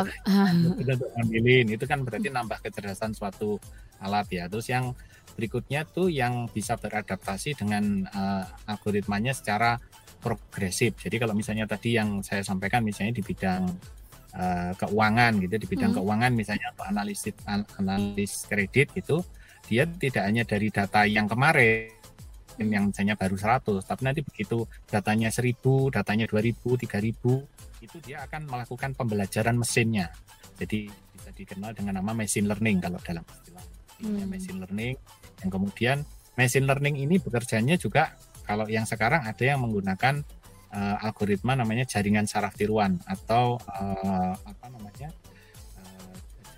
untuk 0.82 1.10
ngambilin. 1.14 1.66
Itu 1.70 1.84
kan 1.86 2.02
berarti 2.02 2.28
nambah 2.28 2.58
kecerdasan 2.60 3.14
suatu 3.14 3.56
alat 4.02 4.26
ya. 4.28 4.50
Terus 4.50 4.66
yang 4.68 4.92
berikutnya 5.38 5.86
tuh 5.86 6.10
yang 6.10 6.50
bisa 6.50 6.74
beradaptasi 6.74 7.54
dengan 7.56 8.04
uh, 8.10 8.44
algoritmanya 8.66 9.32
secara 9.32 9.78
progresif. 10.18 10.98
Jadi 10.98 11.22
kalau 11.22 11.38
misalnya 11.38 11.70
tadi 11.70 11.94
yang 11.94 12.24
saya 12.26 12.42
sampaikan 12.42 12.82
misalnya 12.82 13.14
di 13.14 13.22
bidang 13.22 13.62
uh, 14.34 14.72
keuangan 14.74 15.38
gitu 15.38 15.54
di 15.60 15.66
bidang 15.68 15.92
hmm. 15.94 15.98
keuangan 16.02 16.32
misalnya 16.34 16.66
untuk 16.74 16.86
analisis 16.88 17.36
analis 17.78 18.32
kredit 18.48 18.90
itu 18.96 19.22
dia 19.66 19.82
tidak 19.86 20.22
hanya 20.24 20.42
dari 20.46 20.68
data 20.70 21.04
yang 21.04 21.26
kemarin 21.26 21.90
yang 22.58 22.88
misalnya 22.90 23.14
baru 23.14 23.36
100 23.36 23.84
tapi 23.84 24.02
nanti 24.04 24.20
begitu 24.24 24.64
datanya 24.88 25.28
1000 25.28 25.60
datanya 25.92 26.24
2000 26.24 26.56
3000 26.56 27.84
itu 27.84 27.96
dia 28.00 28.24
akan 28.24 28.48
melakukan 28.48 28.96
pembelajaran 28.96 29.56
mesinnya 29.60 30.08
jadi 30.56 30.88
bisa 30.88 31.30
dikenal 31.36 31.76
dengan 31.76 32.00
nama 32.00 32.16
machine 32.16 32.48
learning 32.48 32.80
kalau 32.80 32.98
dalam 33.04 33.24
istilah 33.28 33.64
hmm. 34.00 34.24
machine 34.24 34.58
learning 34.64 34.94
yang 35.44 35.50
kemudian 35.52 35.96
machine 36.36 36.64
learning 36.64 36.96
ini 36.96 37.20
bekerjanya 37.20 37.76
juga 37.76 38.16
kalau 38.46 38.64
yang 38.70 38.88
sekarang 38.88 39.26
ada 39.26 39.42
yang 39.42 39.60
menggunakan 39.60 40.24
uh, 40.72 41.04
algoritma 41.04 41.58
namanya 41.58 41.84
jaringan 41.84 42.24
saraf 42.24 42.54
tiruan 42.54 42.96
atau 43.04 43.58
uh, 43.68 44.32
apa 44.32 44.66
namanya 44.70 45.12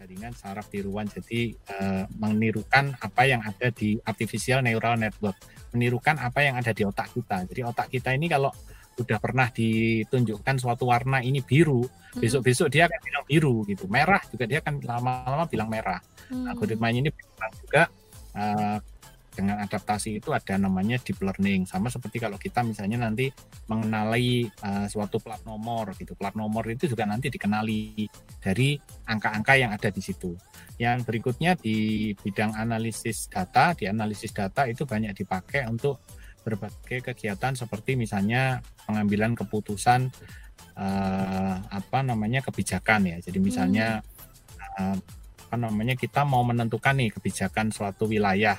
jaringan 0.09 0.33
saraf 0.33 0.73
tiruan 0.73 1.05
jadi 1.05 1.53
uh, 1.69 2.09
menirukan 2.17 2.97
apa 2.97 3.29
yang 3.29 3.45
ada 3.45 3.69
di 3.69 4.01
artificial 4.01 4.65
neural 4.65 4.97
network 4.97 5.37
menirukan 5.77 6.17
apa 6.17 6.49
yang 6.49 6.57
ada 6.57 6.73
di 6.73 6.81
otak 6.81 7.13
kita. 7.13 7.45
Jadi 7.45 7.61
otak 7.61 7.93
kita 7.93 8.17
ini 8.17 8.25
kalau 8.25 8.49
udah 8.97 9.21
pernah 9.21 9.53
ditunjukkan 9.53 10.57
suatu 10.57 10.89
warna 10.89 11.21
ini 11.21 11.45
biru, 11.45 11.85
hmm. 11.85 12.25
besok-besok 12.25 12.73
dia 12.73 12.89
akan 12.89 13.01
bilang 13.05 13.25
biru 13.29 13.57
gitu. 13.69 13.85
Merah 13.85 14.25
juga 14.33 14.49
dia 14.49 14.65
akan 14.65 14.81
lama-lama 14.81 15.45
bilang 15.45 15.69
merah. 15.69 16.01
Hmm. 16.33 16.49
Algoritmanya 16.49 17.05
ini 17.05 17.11
bilang 17.13 17.53
juga 17.61 17.83
uh, 18.33 18.81
dengan 19.39 19.63
adaptasi 19.63 20.19
itu 20.19 20.35
ada 20.35 20.59
namanya 20.59 20.99
deep 20.99 21.23
learning. 21.23 21.63
Sama 21.63 21.87
seperti 21.87 22.19
kalau 22.19 22.35
kita 22.35 22.67
misalnya 22.67 23.07
nanti 23.07 23.31
mengenali 23.71 24.51
uh, 24.67 24.91
suatu 24.91 25.23
plat 25.23 25.39
nomor 25.47 25.95
gitu. 25.95 26.19
Plat 26.19 26.35
nomor 26.35 26.67
itu 26.67 26.91
juga 26.91 27.07
nanti 27.07 27.31
dikenali 27.31 28.11
dari 28.43 28.75
angka-angka 29.07 29.55
yang 29.55 29.71
ada 29.71 29.95
di 29.95 30.03
situ. 30.03 30.35
Yang 30.83 31.07
berikutnya 31.07 31.55
di 31.55 32.11
bidang 32.19 32.59
analisis 32.59 33.31
data 33.31 33.79
di 33.79 33.87
analisis 33.87 34.35
data 34.35 34.67
itu 34.67 34.83
banyak 34.83 35.15
dipakai 35.15 35.71
untuk 35.71 36.03
berbagai 36.43 37.15
kegiatan 37.15 37.55
seperti 37.55 37.95
misalnya 37.95 38.59
pengambilan 38.91 39.39
keputusan 39.39 40.11
uh, 40.75 41.55
apa 41.63 41.99
namanya 42.03 42.43
kebijakan 42.43 43.07
ya. 43.07 43.17
Jadi 43.23 43.39
misalnya 43.39 44.03
hmm. 44.03 44.83
uh, 44.83 44.99
apa 45.49 45.57
namanya 45.57 45.95
kita 45.97 46.29
mau 46.29 46.45
menentukan 46.45 46.93
nih 46.99 47.15
kebijakan 47.15 47.73
suatu 47.73 48.05
wilayah 48.05 48.59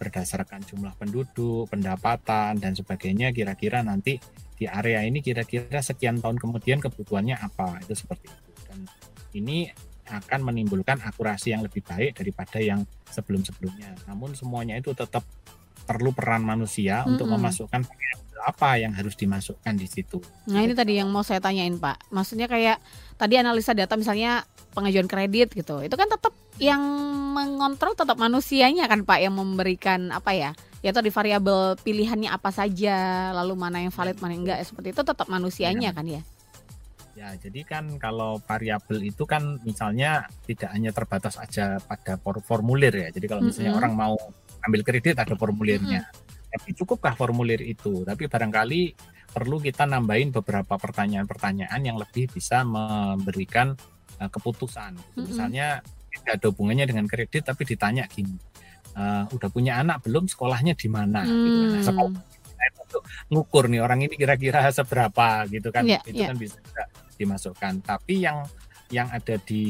berdasarkan 0.00 0.64
jumlah 0.64 0.96
penduduk, 0.96 1.68
pendapatan 1.68 2.56
dan 2.56 2.72
sebagainya 2.72 3.36
kira-kira 3.36 3.84
nanti 3.84 4.16
di 4.56 4.64
area 4.64 5.04
ini 5.04 5.20
kira-kira 5.20 5.84
sekian 5.84 6.24
tahun 6.24 6.40
kemudian 6.40 6.80
kebutuhannya 6.80 7.36
apa 7.36 7.84
itu 7.84 7.92
seperti 7.92 8.32
itu 8.32 8.50
dan 8.64 8.78
ini 9.36 9.68
akan 10.10 10.40
menimbulkan 10.42 10.98
akurasi 11.06 11.54
yang 11.54 11.62
lebih 11.62 11.86
baik 11.86 12.18
daripada 12.18 12.58
yang 12.58 12.82
sebelum-sebelumnya. 13.14 14.10
Namun 14.10 14.34
semuanya 14.34 14.74
itu 14.74 14.90
tetap 14.90 15.22
perlu 15.86 16.10
peran 16.10 16.42
manusia 16.42 17.00
mm 17.00 17.02
-hmm. 17.02 17.10
untuk 17.14 17.26
memasukkan 17.30 17.82
apa 18.40 18.80
yang 18.80 18.96
harus 18.96 19.14
dimasukkan 19.14 19.74
di 19.76 19.86
situ. 19.86 20.18
Nah 20.48 20.64
ini 20.64 20.72
tadi 20.72 20.96
yang 20.96 21.12
mau 21.12 21.20
saya 21.20 21.38
tanyain 21.44 21.76
Pak. 21.76 22.10
Maksudnya 22.10 22.48
kayak 22.48 22.80
tadi 23.20 23.36
analisa 23.36 23.76
data 23.76 24.00
misalnya 24.00 24.48
pengajuan 24.72 25.04
kredit 25.04 25.52
gitu. 25.52 25.84
Itu 25.84 26.00
kan 26.00 26.08
tetap 26.08 26.32
yang 26.56 26.80
mengontrol 27.36 27.92
tetap 27.92 28.16
manusianya 28.16 28.88
kan 28.88 29.04
Pak 29.04 29.20
yang 29.20 29.36
memberikan 29.36 30.08
apa 30.08 30.32
ya? 30.32 30.50
Ya 30.80 30.96
di 30.96 31.12
variabel 31.12 31.76
pilihannya 31.84 32.32
apa 32.32 32.48
saja, 32.48 33.28
lalu 33.36 33.52
mana 33.52 33.84
yang 33.84 33.92
valid, 33.92 34.16
mana 34.24 34.32
yang 34.32 34.48
enggak, 34.48 34.64
seperti 34.64 34.96
itu 34.96 35.04
tetap 35.04 35.28
manusianya 35.28 35.92
ya. 35.92 35.96
kan 35.96 36.06
ya? 36.08 36.22
Ya, 37.12 37.28
jadi 37.36 37.60
kan 37.68 37.84
kalau 38.00 38.40
variabel 38.40 39.04
itu 39.04 39.28
kan 39.28 39.60
misalnya 39.60 40.24
tidak 40.48 40.72
hanya 40.72 40.88
terbatas 40.88 41.36
aja 41.36 41.76
pada 41.84 42.16
formulir 42.40 42.96
ya. 42.96 43.08
Jadi 43.12 43.26
kalau 43.28 43.44
misalnya 43.44 43.76
mm 43.76 43.76
-hmm. 43.76 43.80
orang 43.84 43.92
mau 43.92 44.14
ambil 44.64 44.80
kredit 44.80 45.20
ada 45.20 45.36
formulirnya. 45.36 46.08
Mm 46.08 46.08
-hmm. 46.08 46.29
Tapi 46.50 46.74
cukupkah 46.74 47.14
formulir 47.14 47.62
itu? 47.62 48.02
Tapi 48.02 48.26
barangkali 48.26 48.80
perlu 49.30 49.62
kita 49.62 49.86
nambahin 49.86 50.34
beberapa 50.34 50.74
pertanyaan-pertanyaan 50.74 51.80
yang 51.80 51.96
lebih 51.96 52.26
bisa 52.26 52.66
memberikan 52.66 53.78
uh, 54.18 54.30
keputusan. 54.30 54.98
Mm-hmm. 54.98 55.24
Misalnya 55.30 55.66
tidak 56.10 56.42
ada 56.42 56.46
hubungannya 56.50 56.86
dengan 56.90 57.06
kredit 57.06 57.46
tapi 57.46 57.62
ditanya 57.62 58.10
gini, 58.10 58.34
uh, 58.98 59.30
udah 59.30 59.48
punya 59.48 59.78
anak 59.78 60.02
belum 60.02 60.26
sekolahnya 60.26 60.74
di 60.74 60.88
mana? 60.90 61.22
Mm. 61.22 61.30
Gitu. 61.30 61.62
Nah, 61.70 61.82
sekolah 61.86 62.12
untuk 62.90 63.02
ngukur 63.30 63.70
nih 63.70 63.80
orang 63.80 64.02
ini 64.02 64.14
kira-kira 64.18 64.66
seberapa 64.78 65.46
gitu 65.46 65.70
kan? 65.70 65.86
Yeah, 65.86 66.02
itu 66.02 66.26
yeah. 66.26 66.34
kan 66.34 66.36
bisa 66.36 66.58
dimasukkan. 67.14 67.72
Tapi 67.86 68.26
yang 68.26 68.42
yang 68.90 69.06
ada 69.14 69.38
di 69.46 69.62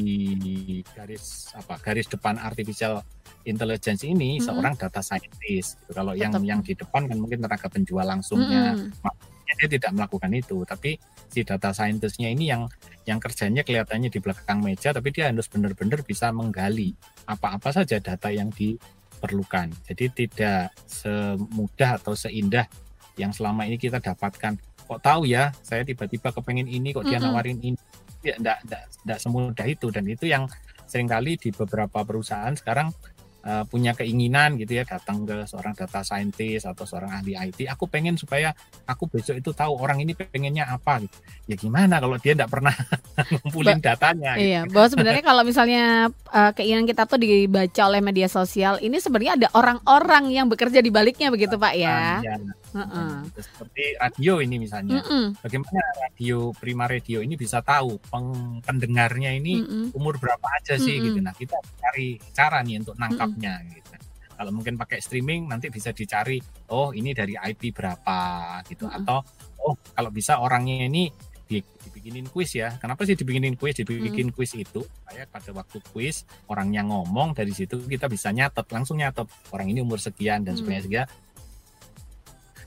garis 0.97 1.53
apa 1.53 1.77
garis 1.77 2.09
depan 2.09 2.41
artificial 2.41 3.05
intelligence 3.45 4.03
ini 4.05 4.37
mm 4.37 4.37
-hmm. 4.37 4.45
seorang 4.45 4.73
data 4.77 5.01
scientist. 5.01 5.81
Gitu. 5.81 5.91
Kalau 5.93 6.13
Tetap. 6.13 6.41
yang 6.41 6.57
yang 6.57 6.59
di 6.61 6.73
depan 6.73 7.07
kan 7.09 7.17
mungkin 7.17 7.41
tenaga 7.41 7.67
penjual 7.67 8.05
langsungnya, 8.05 8.77
mm 8.77 8.89
-hmm 8.91 9.29
dia 9.61 9.77
tidak 9.77 9.91
melakukan 9.93 10.31
itu 10.33 10.57
tapi 10.65 10.97
si 11.29 11.45
data 11.45 11.69
scientistnya 11.69 12.33
ini 12.33 12.49
yang 12.49 12.65
yang 13.05 13.21
kerjanya 13.21 13.61
kelihatannya 13.61 14.09
di 14.09 14.17
belakang 14.17 14.65
meja 14.65 14.89
tapi 14.89 15.13
dia 15.13 15.29
harus 15.29 15.45
benar-benar 15.45 16.01
bisa 16.01 16.33
menggali 16.33 16.97
apa-apa 17.29 17.69
saja 17.69 18.01
data 18.01 18.33
yang 18.33 18.49
diperlukan 18.49 19.69
jadi 19.85 20.05
tidak 20.09 20.73
semudah 20.89 22.01
atau 22.01 22.17
seindah 22.17 22.65
yang 23.21 23.29
selama 23.29 23.69
ini 23.69 23.77
kita 23.77 24.01
dapatkan 24.01 24.57
kok 24.89 25.01
tahu 25.05 25.29
ya 25.29 25.53
saya 25.61 25.85
tiba-tiba 25.85 26.33
kepengen 26.33 26.65
ini 26.65 26.89
kok 26.89 27.05
dia 27.05 27.21
nawarin 27.21 27.61
ini 27.61 27.77
ya 28.25 28.37
enggak, 28.41 28.65
enggak, 28.65 28.83
enggak 29.05 29.19
semudah 29.21 29.65
itu 29.69 29.87
dan 29.93 30.05
itu 30.09 30.25
yang 30.25 30.49
sering 30.89 31.07
kali 31.07 31.39
di 31.39 31.55
beberapa 31.55 32.03
perusahaan 32.03 32.51
sekarang 32.51 32.91
uh, 33.45 33.63
punya 33.65 33.93
keinginan 33.97 34.57
gitu 34.57 34.81
ya 34.81 34.83
datang 34.85 35.25
ke 35.25 35.45
seorang 35.49 35.73
data 35.73 36.01
scientist 36.05 36.69
atau 36.69 36.85
seorang 36.85 37.21
ahli 37.21 37.33
IT 37.37 37.65
aku 37.69 37.89
pengen 37.89 38.17
supaya 38.17 38.53
aku 38.85 39.09
besok 39.09 39.41
itu 39.41 39.51
tahu 39.53 39.77
orang 39.77 40.01
ini 40.01 40.13
pengennya 40.13 40.69
apa 40.69 41.01
gitu. 41.01 41.17
Ya 41.49 41.55
gimana 41.57 41.99
kalau 41.99 42.15
dia 42.21 42.33
tidak 42.37 42.49
pernah 42.53 42.73
ngumpulin 43.41 43.81
ba 43.81 43.93
datanya 43.93 44.37
gitu. 44.37 44.45
iya 44.47 44.61
bahwa 44.69 44.87
sebenarnya 44.87 45.23
kalau 45.25 45.43
misalnya 45.43 45.83
uh, 46.31 46.51
keinginan 46.53 46.85
kita 46.85 47.03
tuh 47.09 47.19
dibaca 47.19 47.81
oleh 47.87 48.01
media 48.01 48.27
sosial 48.29 48.77
ini 48.79 48.97
sebenarnya 49.01 49.33
ada 49.37 49.47
orang-orang 49.57 50.31
yang 50.31 50.47
bekerja 50.47 50.79
di 50.79 50.93
baliknya 50.93 51.33
begitu 51.33 51.57
pak 51.57 51.73
ya, 51.75 52.21
ya 52.21 52.37
Uh-uh. 52.71 53.27
Seperti 53.35 53.99
radio 53.99 54.39
ini 54.39 54.55
misalnya, 54.55 55.03
uh-uh. 55.03 55.35
bagaimana 55.43 55.81
radio 55.99 56.55
Prima 56.55 56.87
Radio 56.87 57.19
ini 57.19 57.35
bisa 57.35 57.59
tahu 57.59 57.99
peng- 58.07 58.63
pendengarnya 58.63 59.35
ini 59.35 59.59
uh-uh. 59.59 59.97
umur 59.97 60.15
berapa 60.17 60.47
aja 60.55 60.79
sih 60.79 60.95
uh-uh. 60.97 61.05
gitu. 61.11 61.19
Nah 61.19 61.35
kita 61.35 61.59
cari 61.79 62.15
cara 62.31 62.63
nih 62.63 62.79
untuk 62.79 62.95
nangkapnya 62.95 63.59
uh-uh. 63.59 63.73
gitu. 63.75 63.89
Kalau 64.41 64.51
mungkin 64.55 64.73
pakai 64.79 65.03
streaming 65.03 65.45
nanti 65.51 65.69
bisa 65.69 65.93
dicari, 65.93 66.41
oh 66.73 66.95
ini 66.95 67.13
dari 67.13 67.35
IP 67.37 67.75
berapa 67.75 68.17
gitu, 68.65 68.87
uh-uh. 68.87 68.97
atau 69.03 69.19
oh 69.67 69.75
kalau 69.93 70.09
bisa 70.09 70.39
orangnya 70.39 70.87
ini 70.87 71.11
dibikinin 71.51 72.31
kuis 72.31 72.55
ya. 72.55 72.79
Kenapa 72.79 73.03
sih 73.03 73.19
dibikinin 73.19 73.59
kuis? 73.59 73.75
Dibikin 73.75 74.31
hmm. 74.31 74.35
kuis 74.39 74.55
itu 74.55 74.79
kayak 75.03 75.27
pada 75.27 75.51
waktu 75.51 75.83
kuis 75.91 76.23
orangnya 76.47 76.87
ngomong 76.87 77.35
dari 77.35 77.51
situ 77.51 77.83
kita 77.83 78.07
bisa 78.07 78.31
nyatet 78.31 78.63
langsung 78.71 79.03
nyatet 79.03 79.27
orang 79.51 79.67
ini 79.67 79.83
umur 79.83 79.99
sekian 79.99 80.47
dan 80.47 80.55
sebagainya 80.55 81.03
hmm 81.03 81.30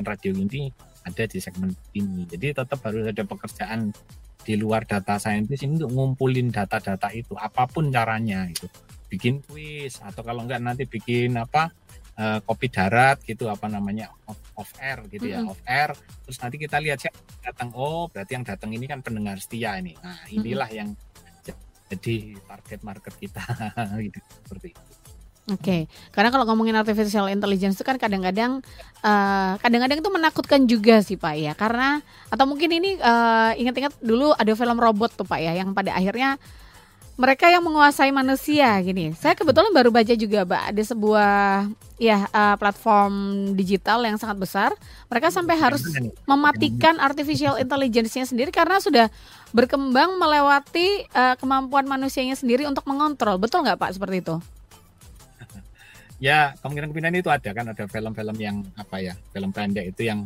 radio 0.03 0.33
ini 0.35 0.73
ada 1.05 1.25
di 1.29 1.39
segmen 1.39 1.71
ini. 1.95 2.25
Jadi 2.27 2.57
tetap 2.57 2.81
harus 2.83 3.07
ada 3.07 3.23
pekerjaan 3.23 3.93
di 4.45 4.55
luar 4.61 4.85
data 4.85 5.17
scientist 5.17 5.65
ini 5.65 5.81
untuk 5.81 5.93
ngumpulin 5.97 6.53
data-data 6.53 7.09
itu 7.17 7.33
apa 7.33 7.65
pun 7.65 7.89
caranya 7.89 8.45
itu 8.45 8.69
bikin 9.09 9.41
kuis 9.41 10.05
atau 10.05 10.21
kalau 10.21 10.45
enggak 10.45 10.61
nanti 10.61 10.85
bikin 10.85 11.33
apa 11.41 11.73
uh, 12.21 12.45
kopi 12.45 12.69
darat 12.69 13.25
gitu 13.25 13.49
apa 13.49 13.73
namanya 13.73 14.13
off, 14.29 14.37
off 14.53 14.71
air 14.85 15.01
gitu 15.09 15.33
ya 15.33 15.41
mm 15.41 15.49
-hmm. 15.49 15.53
off 15.57 15.63
air 15.65 15.97
terus 16.29 16.39
nanti 16.45 16.57
kita 16.61 16.77
lihat 16.77 17.01
siapa 17.01 17.17
datang 17.41 17.73
oh 17.73 18.13
berarti 18.13 18.37
yang 18.37 18.45
datang 18.45 18.71
ini 18.77 18.85
kan 18.85 19.01
pendengar 19.01 19.41
setia 19.41 19.81
ini 19.81 19.97
nah 20.03 20.19
inilah 20.29 20.69
mm 20.69 20.77
-hmm. 20.77 20.81
yang 20.83 20.91
jadi 21.85 22.17
target 22.49 22.81
market 22.83 23.15
kita 23.17 23.45
gitu 24.07 24.19
seperti 24.45 24.77
itu 24.77 24.83
Oke, 25.45 25.61
okay. 25.61 25.81
karena 26.09 26.33
kalau 26.33 26.49
ngomongin 26.49 26.73
artificial 26.73 27.29
intelligence 27.29 27.77
itu 27.77 27.85
kan 27.85 28.01
kadang-kadang 28.01 28.65
uh, 29.05 29.61
kadang-kadang 29.61 30.01
itu 30.01 30.09
menakutkan 30.09 30.65
juga 30.65 31.05
sih 31.05 31.21
Pak 31.21 31.35
ya, 31.37 31.53
karena 31.53 32.01
atau 32.33 32.49
mungkin 32.49 32.73
ini 32.73 32.97
uh, 32.97 33.53
ingat-ingat 33.53 33.93
dulu 34.01 34.33
ada 34.33 34.57
film 34.57 34.81
robot 34.81 35.13
tuh 35.13 35.29
Pak 35.29 35.37
ya, 35.45 35.53
yang 35.53 35.77
pada 35.77 35.93
akhirnya 35.93 36.41
mereka 37.21 37.53
yang 37.53 37.61
menguasai 37.61 38.09
manusia 38.09 38.73
gini. 38.81 39.13
Saya 39.21 39.37
kebetulan 39.37 39.69
baru 39.77 39.93
baca 39.93 40.17
juga 40.17 40.49
Pak 40.49 40.63
ada 40.73 40.83
sebuah 40.83 41.33
ya 42.01 42.25
uh, 42.25 42.57
platform 42.57 43.13
digital 43.53 44.01
yang 44.01 44.17
sangat 44.17 44.41
besar. 44.41 44.73
Mereka 45.13 45.29
sampai 45.29 45.61
harus 45.61 45.85
mematikan 46.25 46.97
artificial 47.05 47.61
intelligence-nya 47.61 48.25
sendiri 48.25 48.49
karena 48.49 48.81
sudah 48.81 49.13
berkembang 49.53 50.17
melewati 50.17 51.05
uh, 51.13 51.37
kemampuan 51.37 51.85
manusianya 51.85 52.33
sendiri 52.33 52.65
untuk 52.65 52.89
mengontrol. 52.89 53.37
Betul 53.37 53.61
nggak 53.61 53.77
Pak 53.77 53.93
seperti 53.93 54.25
itu? 54.25 54.41
Ya 56.25 56.57
kemungkinan-kemungkinan 56.57 57.21
itu 57.21 57.29
ada 57.29 57.51
kan 57.53 57.67
ada 57.69 57.85
film-film 57.85 58.37
yang 58.41 58.65
apa 58.81 58.97
ya 58.97 59.13
film 59.29 59.53
pendek 59.53 59.93
itu 59.93 60.09
yang 60.09 60.25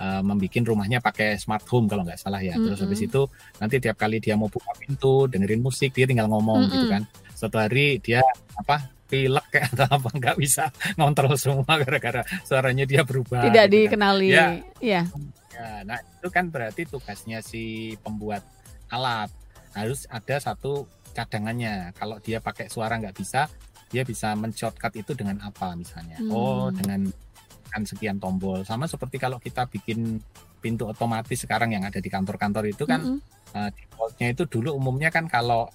uh, 0.00 0.24
membuat 0.24 0.64
rumahnya 0.64 1.04
pakai 1.04 1.36
smart 1.36 1.68
home 1.68 1.84
kalau 1.84 2.00
nggak 2.06 2.16
salah 2.16 2.40
ya. 2.40 2.56
Mm 2.56 2.64
-hmm. 2.64 2.66
Terus 2.72 2.80
habis 2.80 3.00
itu 3.04 3.22
nanti 3.60 3.76
tiap 3.76 4.00
kali 4.00 4.24
dia 4.24 4.40
mau 4.40 4.48
buka 4.48 4.72
pintu, 4.80 5.28
dengerin 5.28 5.60
musik, 5.60 5.92
dia 5.92 6.08
tinggal 6.08 6.32
ngomong 6.32 6.64
mm 6.64 6.66
-hmm. 6.66 6.72
gitu 6.72 6.86
kan. 6.88 7.02
Satu 7.36 7.56
hari 7.60 8.00
dia 8.00 8.24
apa 8.56 8.88
pilek 9.04 9.46
kayak 9.52 9.68
atau 9.76 10.00
apa 10.00 10.08
nggak 10.16 10.36
bisa 10.40 10.72
ngontrol 10.96 11.36
semua 11.36 11.68
gara-gara 11.84 12.24
suaranya 12.48 12.88
dia 12.88 13.04
berubah. 13.04 13.44
Tidak 13.44 13.64
gitu 13.68 13.76
kan. 13.76 13.82
dikenali. 13.84 14.28
Kan. 14.32 14.40
Ya. 14.40 14.48
ya. 14.80 15.02
Ya, 15.54 15.86
nah 15.86 16.02
itu 16.02 16.28
kan 16.34 16.50
berarti 16.50 16.82
tugasnya 16.82 17.38
si 17.38 17.94
pembuat 18.02 18.42
alat 18.90 19.30
harus 19.76 20.08
ada 20.10 20.40
satu 20.42 20.90
cadangannya. 21.14 21.94
Kalau 21.94 22.18
dia 22.18 22.42
pakai 22.42 22.66
suara 22.66 22.98
nggak 22.98 23.14
bisa, 23.14 23.46
dia 23.94 24.02
bisa 24.02 24.34
men-shortcut 24.34 24.90
itu 24.98 25.14
dengan 25.14 25.38
apa 25.46 25.78
misalnya 25.78 26.18
hmm. 26.18 26.34
oh 26.34 26.74
dengan 26.74 27.06
kan 27.70 27.82
sekian 27.86 28.18
tombol 28.18 28.66
sama 28.66 28.90
seperti 28.90 29.22
kalau 29.22 29.38
kita 29.38 29.70
bikin 29.70 30.18
pintu 30.58 30.90
otomatis 30.90 31.38
sekarang 31.38 31.70
yang 31.70 31.86
ada 31.86 32.02
di 32.02 32.10
kantor-kantor 32.10 32.66
itu 32.66 32.82
kan 32.82 33.02
-hmm. 33.02 33.18
uh, 33.54 33.70
defaultnya 33.70 34.34
itu 34.34 34.42
dulu 34.50 34.74
umumnya 34.74 35.14
kan 35.14 35.30
kalau 35.30 35.70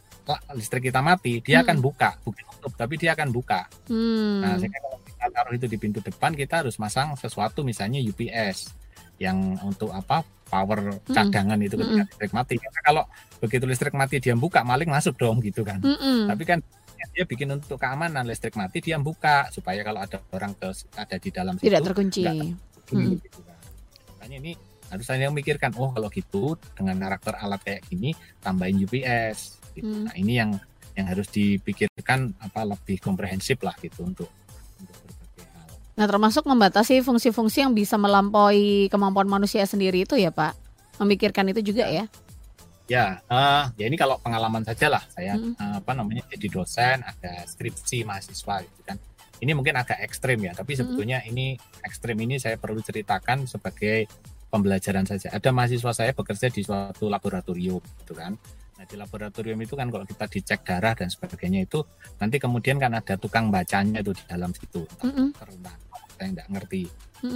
listrik 0.53 0.91
kita 0.91 1.01
mati 1.01 1.41
dia 1.41 1.61
hmm. 1.61 1.65
akan 1.65 1.77
buka 1.81 2.09
bukan 2.21 2.43
tutup 2.53 2.73
tapi 2.77 3.01
dia 3.01 3.17
akan 3.17 3.33
buka 3.33 3.65
hmm. 3.89 4.45
nah 4.45 4.53
sehingga 4.61 4.79
kalau 4.83 4.97
kita 5.01 5.25
taruh 5.33 5.53
itu 5.57 5.65
di 5.65 5.77
pintu 5.79 5.99
depan 6.03 6.37
kita 6.37 6.61
harus 6.61 6.77
masang 6.77 7.17
sesuatu 7.17 7.65
misalnya 7.65 7.97
UPS 8.03 8.69
yang 9.17 9.57
untuk 9.65 9.89
apa 9.91 10.21
power 10.49 11.01
hmm. 11.01 11.13
cadangan 11.13 11.57
hmm. 11.57 11.65
itu 11.65 11.75
ketika 11.77 12.03
hmm. 12.03 12.09
listrik 12.13 12.31
mati 12.33 12.53
karena 12.57 12.81
kalau 12.85 13.03
begitu 13.41 13.65
listrik 13.65 13.95
mati 13.95 14.15
dia 14.21 14.35
buka 14.37 14.61
maling 14.65 14.89
masuk 14.89 15.17
dong 15.17 15.41
gitu 15.41 15.65
kan 15.65 15.81
hmm. 15.81 16.29
tapi 16.29 16.43
kan 16.45 16.59
dia 17.13 17.23
bikin 17.23 17.49
untuk 17.55 17.79
keamanan 17.79 18.27
listrik 18.27 18.55
mati 18.59 18.83
dia 18.83 18.99
buka 18.99 19.47
supaya 19.49 19.79
kalau 19.81 20.03
ada 20.03 20.19
orang 20.35 20.51
ke 20.55 20.67
ada 20.97 21.15
di 21.15 21.29
dalam 21.31 21.53
situ 21.55 21.65
tidak 21.71 21.81
terkunci. 21.87 22.23
hmm. 22.25 23.15
gitu 23.23 23.39
kan. 23.45 23.59
Makanya 24.17 24.37
ini 24.43 24.51
harus 24.89 25.05
saya 25.05 25.29
memikirkan 25.29 25.71
oh 25.77 25.93
kalau 25.93 26.09
gitu 26.09 26.57
dengan 26.73 26.97
karakter 26.97 27.37
alat 27.37 27.61
kayak 27.61 27.81
gini 27.87 28.17
tambahin 28.41 28.81
UPS. 28.83 29.61
Gitu. 29.77 29.85
Hmm. 29.85 30.09
Nah 30.09 30.15
ini 30.17 30.33
yang 30.41 30.51
yang 30.97 31.07
harus 31.07 31.29
dipikirkan 31.31 32.35
apa 32.43 32.67
lebih 32.67 32.99
komprehensif 32.99 33.61
lah 33.63 33.73
gitu 33.79 34.03
untuk 34.03 34.27
untuk 34.81 34.99
berbagai 35.05 35.45
hal. 35.55 35.69
Nah 35.95 36.05
termasuk 36.09 36.43
membatasi 36.43 37.05
fungsi-fungsi 37.05 37.63
yang 37.63 37.71
bisa 37.71 37.95
melampaui 37.95 38.91
kemampuan 38.91 39.29
manusia 39.29 39.63
sendiri 39.63 40.03
itu 40.03 40.19
ya 40.19 40.33
Pak. 40.33 40.57
Memikirkan 40.99 41.47
itu 41.53 41.71
juga 41.71 41.87
ya. 41.87 42.09
Ya, 42.89 43.21
uh, 43.29 43.69
ya 43.77 43.85
ini 43.85 43.93
kalau 43.93 44.17
pengalaman 44.17 44.65
saja 44.65 44.89
lah 44.89 45.05
saya 45.13 45.37
hmm. 45.37 45.61
uh, 45.61 45.77
apa 45.77 45.93
namanya 45.93 46.25
jadi 46.33 46.49
dosen, 46.49 47.05
ada 47.05 47.45
skripsi 47.45 48.01
mahasiswa 48.01 48.65
gitu 48.65 48.81
kan. 48.81 48.97
Ini 49.39 49.53
mungkin 49.53 49.77
agak 49.77 50.01
ekstrim 50.03 50.41
ya, 50.41 50.57
tapi 50.57 50.73
sebetulnya 50.73 51.21
hmm. 51.21 51.29
ini 51.29 51.45
ekstrim 51.85 52.17
ini 52.17 52.41
saya 52.41 52.57
perlu 52.57 52.81
ceritakan 52.81 53.45
sebagai 53.45 54.09
pembelajaran 54.49 55.05
saja. 55.05 55.29
Ada 55.29 55.53
mahasiswa 55.53 55.93
saya 55.93 56.11
bekerja 56.17 56.49
di 56.49 56.65
suatu 56.65 57.07
laboratorium 57.07 57.79
gitu 58.03 58.17
kan. 58.17 58.33
Nah 58.81 58.85
di 58.89 58.97
laboratorium 58.97 59.61
itu 59.61 59.77
kan 59.77 59.93
kalau 59.93 60.03
kita 60.09 60.25
dicek 60.25 60.65
darah 60.65 60.97
dan 60.97 61.13
sebagainya 61.13 61.69
itu 61.69 61.85
nanti 62.17 62.41
kemudian 62.41 62.81
kan 62.81 62.97
ada 62.97 63.15
tukang 63.21 63.53
bacanya 63.53 64.01
itu 64.01 64.17
di 64.17 64.23
dalam 64.25 64.49
situ. 64.49 64.83
Mm 65.05 65.11
-hmm. 65.13 65.27
saya 66.19 66.29
tidak 66.35 66.47
ngerti 66.51 66.83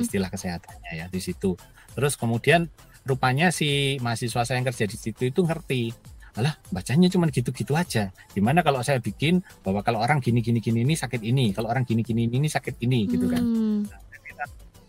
istilah 0.01 0.27
kesehatannya 0.33 0.91
ya 0.97 1.05
di 1.07 1.21
situ. 1.21 1.55
Terus 1.93 2.17
kemudian 2.17 2.67
rupanya 3.03 3.51
si 3.51 3.99
mahasiswa 3.99 4.47
saya 4.47 4.59
yang 4.59 4.67
kerja 4.71 4.85
di 4.87 4.97
situ 4.97 5.21
itu 5.27 5.41
ngerti. 5.43 5.91
Alah 6.33 6.57
bacanya 6.73 7.05
cuma 7.13 7.29
gitu-gitu 7.29 7.77
aja. 7.77 8.09
Gimana 8.33 8.65
kalau 8.65 8.81
saya 8.81 8.97
bikin 8.97 9.45
bahwa 9.61 9.85
kalau 9.85 10.01
orang 10.01 10.17
gini 10.17 10.41
gini 10.41 10.57
gini 10.57 10.81
ini 10.81 10.97
sakit 10.97 11.21
ini. 11.21 11.53
Kalau 11.53 11.69
orang 11.69 11.85
gini 11.85 12.01
gini 12.01 12.25
ini 12.25 12.49
sakit 12.49 12.81
ini 12.81 13.05
gitu 13.05 13.27
kan. 13.29 13.43
Hmm. 13.43 13.83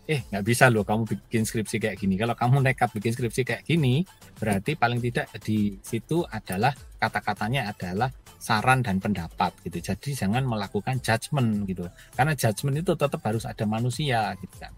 eh 0.05 0.21
nggak 0.21 0.45
bisa 0.45 0.69
loh 0.69 0.85
kamu 0.85 1.09
bikin 1.09 1.49
skripsi 1.49 1.81
kayak 1.81 1.97
gini. 1.97 2.13
Kalau 2.13 2.37
kamu 2.37 2.61
nekat 2.61 2.93
bikin 2.93 3.13
skripsi 3.13 3.41
kayak 3.41 3.65
gini 3.65 4.05
berarti 4.37 4.77
paling 4.77 5.01
tidak 5.01 5.33
di 5.41 5.81
situ 5.81 6.21
adalah 6.29 6.77
kata-katanya 7.01 7.73
adalah 7.73 8.13
saran 8.37 8.85
dan 8.85 9.01
pendapat 9.01 9.49
gitu. 9.65 9.81
Jadi 9.81 10.13
jangan 10.13 10.45
melakukan 10.45 11.01
judgement 11.01 11.65
gitu. 11.65 11.89
Karena 12.13 12.37
judgement 12.37 12.77
itu 12.77 12.93
tetap 12.93 13.17
harus 13.25 13.49
ada 13.49 13.65
manusia 13.65 14.37
gitu 14.37 14.53
kan 14.61 14.73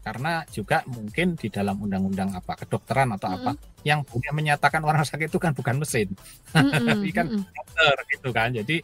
karena 0.00 0.42
juga 0.48 0.80
mungkin 0.88 1.36
di 1.36 1.52
dalam 1.52 1.76
undang-undang 1.80 2.32
apa 2.32 2.56
kedokteran 2.64 3.12
atau 3.16 3.28
mm 3.28 3.34
-hmm. 3.36 3.46
apa 3.46 3.52
yang 3.84 4.00
punya 4.04 4.32
menyatakan 4.32 4.80
orang 4.84 5.04
sakit 5.04 5.28
itu 5.28 5.38
kan 5.40 5.52
bukan 5.52 5.76
mesin. 5.80 6.08
Mm 6.56 6.66
-hmm. 6.66 6.86
tapi 6.88 7.08
kan 7.12 7.26
dokter 7.30 7.94
gitu 8.16 8.28
kan. 8.32 8.48
Jadi 8.52 8.76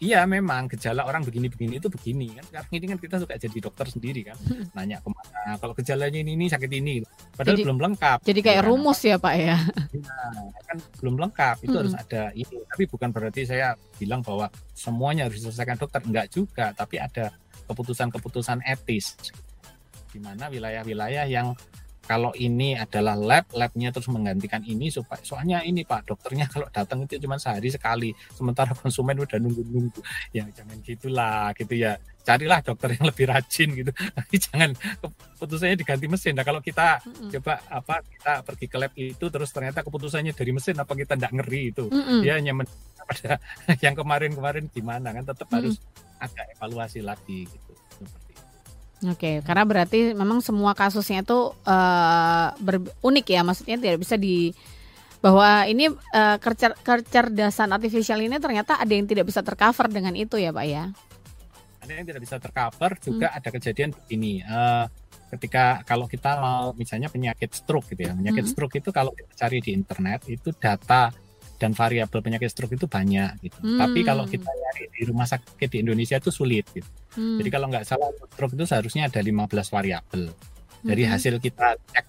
iya 0.00 0.24
memang 0.24 0.64
gejala 0.72 1.04
orang 1.04 1.26
begini-begini 1.26 1.82
itu 1.82 1.90
begini 1.90 2.32
kan. 2.38 2.44
Sekarang 2.46 2.70
ini 2.72 2.86
kan 2.86 2.98
kita 3.02 3.16
suka 3.20 3.34
jadi 3.36 3.58
dokter 3.58 3.86
sendiri 3.90 4.20
kan. 4.24 4.36
Nanya 4.72 5.02
ke 5.02 5.10
mana 5.10 5.58
kalau 5.58 5.74
gejalanya 5.74 6.18
ini 6.22 6.38
ini 6.38 6.46
sakit 6.46 6.70
ini. 6.70 7.02
Padahal 7.34 7.58
jadi, 7.58 7.62
belum 7.66 7.78
lengkap 7.90 8.18
jadi 8.24 8.40
kayak 8.40 8.62
ya, 8.62 8.66
rumus 8.66 9.00
ya 9.02 9.16
pak 9.18 9.34
ya? 9.36 9.56
Nah, 9.90 10.48
kan 10.70 10.76
belum 11.02 11.14
lengkap 11.18 11.56
itu 11.66 11.76
harus 11.76 11.94
ada 11.98 12.30
ini. 12.32 12.56
Tapi 12.70 12.84
bukan 12.86 13.08
berarti 13.10 13.42
saya 13.44 13.74
bilang 13.98 14.22
bahwa 14.22 14.46
semuanya 14.72 15.26
harus 15.26 15.42
diselesaikan 15.42 15.76
dokter 15.76 16.00
enggak 16.06 16.30
juga. 16.30 16.72
Tapi 16.72 16.96
ada 16.96 17.34
keputusan-keputusan 17.68 18.66
etis 18.66 19.18
di 20.10 20.18
mana 20.18 20.50
wilayah-wilayah 20.50 21.24
yang 21.30 21.54
kalau 22.10 22.34
ini 22.34 22.74
adalah 22.74 23.14
lab, 23.14 23.46
labnya 23.54 23.94
terus 23.94 24.10
menggantikan 24.10 24.66
ini 24.66 24.90
supaya 24.90 25.22
soalnya 25.22 25.62
ini 25.62 25.86
Pak 25.86 26.10
dokternya 26.10 26.50
kalau 26.50 26.66
datang 26.66 27.06
itu 27.06 27.22
cuma 27.22 27.38
sehari 27.38 27.70
sekali, 27.70 28.10
sementara 28.34 28.74
konsumen 28.74 29.14
udah 29.22 29.38
nunggu-nunggu. 29.38 30.02
Ya 30.34 30.42
jangan 30.50 30.82
gitulah 30.82 31.54
gitu 31.54 31.78
ya. 31.78 32.02
Carilah 32.26 32.66
dokter 32.66 32.98
yang 32.98 33.06
lebih 33.06 33.30
rajin 33.30 33.68
gitu. 33.78 33.94
Tapi 34.18 34.36
jangan 34.42 34.74
keputusannya 34.74 35.78
diganti 35.78 36.10
mesin. 36.10 36.34
Nah 36.34 36.42
kalau 36.42 36.58
kita 36.58 36.98
mm-hmm. 36.98 37.30
coba 37.38 37.54
apa 37.70 37.94
kita 38.02 38.32
pergi 38.42 38.66
ke 38.66 38.76
lab 38.82 38.92
itu 38.98 39.24
terus 39.30 39.50
ternyata 39.54 39.86
keputusannya 39.86 40.34
dari 40.34 40.50
mesin 40.50 40.82
apa 40.82 40.92
kita 40.98 41.14
tidak 41.14 41.30
ngeri 41.30 41.62
itu. 41.70 41.86
Mm-hmm. 41.94 42.20
Ya 42.26 42.32
hanya 42.42 42.52
pada 43.06 43.38
yang 43.78 43.94
kemarin-kemarin 43.94 44.66
gimana 44.66 45.14
kan 45.14 45.22
tetap 45.22 45.46
mm-hmm. 45.46 45.62
harus 45.62 45.78
ada 46.18 46.42
evaluasi 46.58 47.06
lagi 47.06 47.46
gitu. 47.46 47.69
Oke, 49.00 49.40
karena 49.40 49.64
berarti 49.64 50.12
memang 50.12 50.44
semua 50.44 50.76
kasusnya 50.76 51.24
itu 51.24 51.56
uh, 51.56 52.48
unik 53.00 53.26
ya, 53.32 53.40
maksudnya 53.40 53.80
tidak 53.80 54.04
bisa 54.04 54.20
di 54.20 54.52
bahwa 55.24 55.64
ini 55.68 55.88
uh, 55.88 56.36
kecer 56.36 56.76
kecerdasan 56.84 57.72
artifisial 57.72 58.20
ini 58.20 58.36
ternyata 58.36 58.76
ada 58.76 58.92
yang 58.92 59.08
tidak 59.08 59.28
bisa 59.28 59.40
tercover 59.40 59.88
dengan 59.88 60.12
itu 60.16 60.36
ya, 60.36 60.52
Pak 60.52 60.66
ya. 60.68 60.92
Ada 61.80 61.92
yang 61.96 62.06
tidak 62.12 62.22
bisa 62.28 62.36
tercover, 62.36 62.90
juga 63.00 63.32
hmm. 63.32 63.38
ada 63.40 63.48
kejadian 63.48 63.90
ini. 64.12 64.44
Uh, 64.44 64.84
ketika 65.32 65.80
kalau 65.88 66.04
kita 66.04 66.36
mau 66.36 66.76
misalnya 66.76 67.08
penyakit 67.08 67.56
stroke 67.56 67.88
gitu 67.96 68.04
ya, 68.04 68.12
penyakit 68.12 68.44
hmm. 68.44 68.52
stroke 68.52 68.76
itu 68.76 68.90
kalau 68.92 69.16
kita 69.16 69.32
cari 69.32 69.64
di 69.64 69.70
internet 69.72 70.28
itu 70.28 70.52
data 70.52 71.08
dan 71.60 71.76
variabel 71.76 72.24
penyakit 72.24 72.48
stroke 72.48 72.72
itu 72.72 72.88
banyak 72.88 73.36
gitu. 73.44 73.60
Hmm. 73.60 73.76
Tapi 73.76 74.00
kalau 74.00 74.24
kita 74.24 74.48
nyari 74.48 74.88
di 74.88 75.02
rumah 75.04 75.28
sakit 75.28 75.68
di 75.68 75.84
Indonesia 75.84 76.16
itu 76.16 76.32
sulit 76.32 76.64
gitu. 76.72 76.88
Hmm. 77.20 77.36
Jadi 77.36 77.48
kalau 77.52 77.68
nggak 77.68 77.84
salah 77.84 78.08
stroke 78.32 78.56
itu 78.56 78.64
seharusnya 78.64 79.12
ada 79.12 79.20
15 79.20 79.44
variabel. 79.68 80.32
Dari 80.80 81.04
hmm. 81.04 81.12
hasil 81.12 81.34
kita 81.36 81.76
cek 81.76 82.06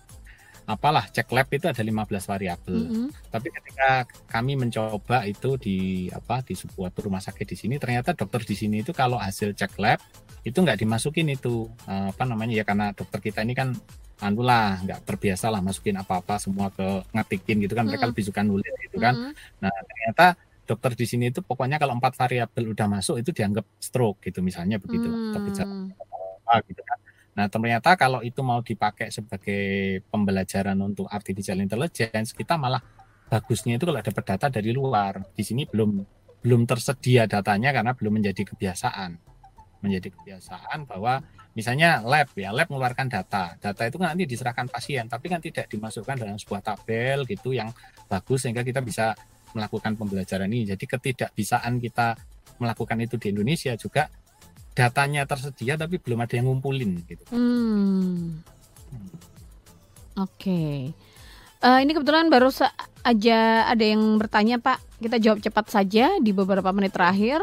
apalah 0.72 1.04
cek 1.12 1.28
lab 1.36 1.52
itu 1.52 1.68
ada 1.68 1.84
15 1.84 2.32
variabel. 2.32 2.78
Hmm. 2.80 3.10
Tapi 3.28 3.48
ketika 3.52 4.08
kami 4.32 4.56
mencoba 4.56 5.28
itu 5.28 5.60
di 5.60 6.08
apa 6.16 6.40
di 6.48 6.56
sebuah 6.56 6.96
rumah 7.04 7.20
sakit 7.20 7.44
di 7.44 7.58
sini 7.60 7.76
ternyata 7.76 8.16
dokter 8.16 8.48
di 8.48 8.56
sini 8.56 8.80
itu 8.80 8.96
kalau 8.96 9.20
hasil 9.20 9.52
cek 9.52 9.76
lab 9.84 10.00
itu 10.48 10.56
nggak 10.56 10.80
dimasukin 10.80 11.28
itu 11.36 11.68
apa 11.86 12.24
namanya 12.26 12.56
ya 12.56 12.64
karena 12.66 12.96
dokter 12.96 13.20
kita 13.20 13.44
ini 13.44 13.54
kan 13.54 13.76
anu 14.22 14.46
lah 14.46 14.78
nggak 14.86 15.02
terbiasa 15.04 15.50
lah 15.50 15.60
masukin 15.60 15.98
apa-apa 15.98 16.38
semua 16.38 16.70
ke 16.70 16.86
ngetikin 17.12 17.58
gitu 17.66 17.74
kan 17.74 17.90
mereka 17.90 18.06
lebih 18.06 18.24
suka 18.24 18.46
nulis 18.46 18.72
gitu 18.86 19.02
kan. 19.02 19.18
Mm. 19.18 19.34
nah 19.60 19.74
ternyata 19.74 20.26
dokter 20.64 20.94
di 20.94 21.06
sini 21.10 21.34
itu 21.34 21.42
pokoknya 21.42 21.82
kalau 21.82 21.98
empat 21.98 22.14
variabel 22.16 22.72
udah 22.72 22.88
masuk 22.88 23.20
itu 23.20 23.34
dianggap 23.34 23.66
stroke 23.82 24.22
gitu 24.24 24.40
misalnya 24.46 24.78
begitu 24.78 25.10
mm. 25.10 25.34
atau 25.34 26.22
apa 26.46 26.54
gitu 26.70 26.82
kan. 26.86 26.98
Nah 27.32 27.46
ternyata 27.50 27.96
kalau 27.96 28.20
itu 28.22 28.44
mau 28.46 28.62
dipakai 28.62 29.10
sebagai 29.10 30.04
pembelajaran 30.12 30.78
untuk 30.80 31.10
artificial 31.10 31.58
intelligence 31.64 32.38
kita 32.38 32.60
malah 32.60 32.84
bagusnya 33.32 33.80
itu 33.80 33.88
kalau 33.88 34.04
dapat 34.04 34.24
data 34.24 34.48
dari 34.52 34.70
luar. 34.76 35.24
Di 35.34 35.42
sini 35.42 35.66
belum 35.66 36.04
belum 36.42 36.62
tersedia 36.66 37.30
datanya 37.30 37.70
karena 37.72 37.94
belum 37.94 38.20
menjadi 38.22 38.44
kebiasaan 38.44 39.31
menjadi 39.82 40.14
kebiasaan 40.14 40.88
bahwa 40.88 41.20
misalnya 41.52 42.00
lab 42.06 42.32
ya 42.38 42.56
lab 42.56 42.72
mengeluarkan 42.72 43.12
data 43.12 43.60
data 43.60 43.82
itu 43.84 43.98
nanti 44.00 44.24
diserahkan 44.24 44.72
pasien 44.72 45.06
tapi 45.12 45.28
kan 45.28 45.44
tidak 45.44 45.68
dimasukkan 45.68 46.16
dalam 46.16 46.40
sebuah 46.40 46.64
tabel 46.64 47.28
gitu 47.28 47.52
yang 47.52 47.68
bagus 48.08 48.48
sehingga 48.48 48.64
kita 48.64 48.80
bisa 48.80 49.12
melakukan 49.52 50.00
pembelajaran 50.00 50.48
ini 50.48 50.72
jadi 50.78 50.86
ketidakbisaan 50.88 51.84
kita 51.84 52.16
melakukan 52.64 52.98
itu 53.04 53.20
di 53.20 53.36
Indonesia 53.36 53.76
juga 53.76 54.08
datanya 54.72 55.28
tersedia 55.28 55.76
tapi 55.76 56.00
belum 56.00 56.24
ada 56.24 56.34
yang 56.40 56.48
ngumpulin 56.48 57.04
gitu 57.04 57.24
hmm. 57.36 58.40
oke 60.16 60.32
okay. 60.40 60.96
Uh, 61.62 61.78
ini 61.78 61.94
kebetulan 61.94 62.26
baru 62.34 62.50
saja 62.50 63.70
ada 63.70 63.86
yang 63.86 64.18
bertanya 64.18 64.58
Pak. 64.58 64.82
Kita 64.98 65.22
jawab 65.22 65.46
cepat 65.46 65.70
saja 65.70 66.18
di 66.18 66.34
beberapa 66.34 66.74
menit 66.74 66.98
terakhir. 66.98 67.38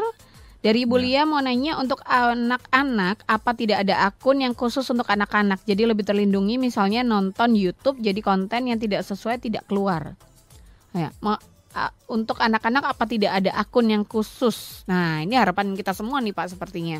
Dari 0.59 0.83
Ibu 0.83 0.99
ya. 0.99 1.03
Lia 1.03 1.21
mau 1.23 1.39
nanya 1.39 1.79
untuk 1.79 2.03
anak-anak 2.03 3.23
apa 3.23 3.51
tidak 3.55 3.87
ada 3.87 4.11
akun 4.11 4.43
yang 4.43 4.51
khusus 4.51 4.83
untuk 4.91 5.07
anak-anak 5.07 5.63
jadi 5.63 5.87
lebih 5.87 6.03
terlindungi 6.03 6.59
misalnya 6.59 6.99
nonton 6.99 7.55
YouTube 7.55 8.03
jadi 8.03 8.19
konten 8.19 8.67
yang 8.67 8.75
tidak 8.75 9.07
sesuai 9.07 9.39
tidak 9.39 9.63
keluar. 9.71 10.19
Ya, 10.91 11.15
mau 11.23 11.39
untuk 12.09 12.41
anak-anak 12.41 12.91
apa 12.91 13.07
tidak 13.07 13.39
ada 13.39 13.55
akun 13.55 13.87
yang 13.87 14.03
khusus? 14.03 14.83
Nah, 14.89 15.21
ini 15.23 15.39
harapan 15.39 15.77
kita 15.77 15.95
semua 15.95 16.19
nih 16.19 16.35
Pak 16.35 16.57
sepertinya. 16.57 16.99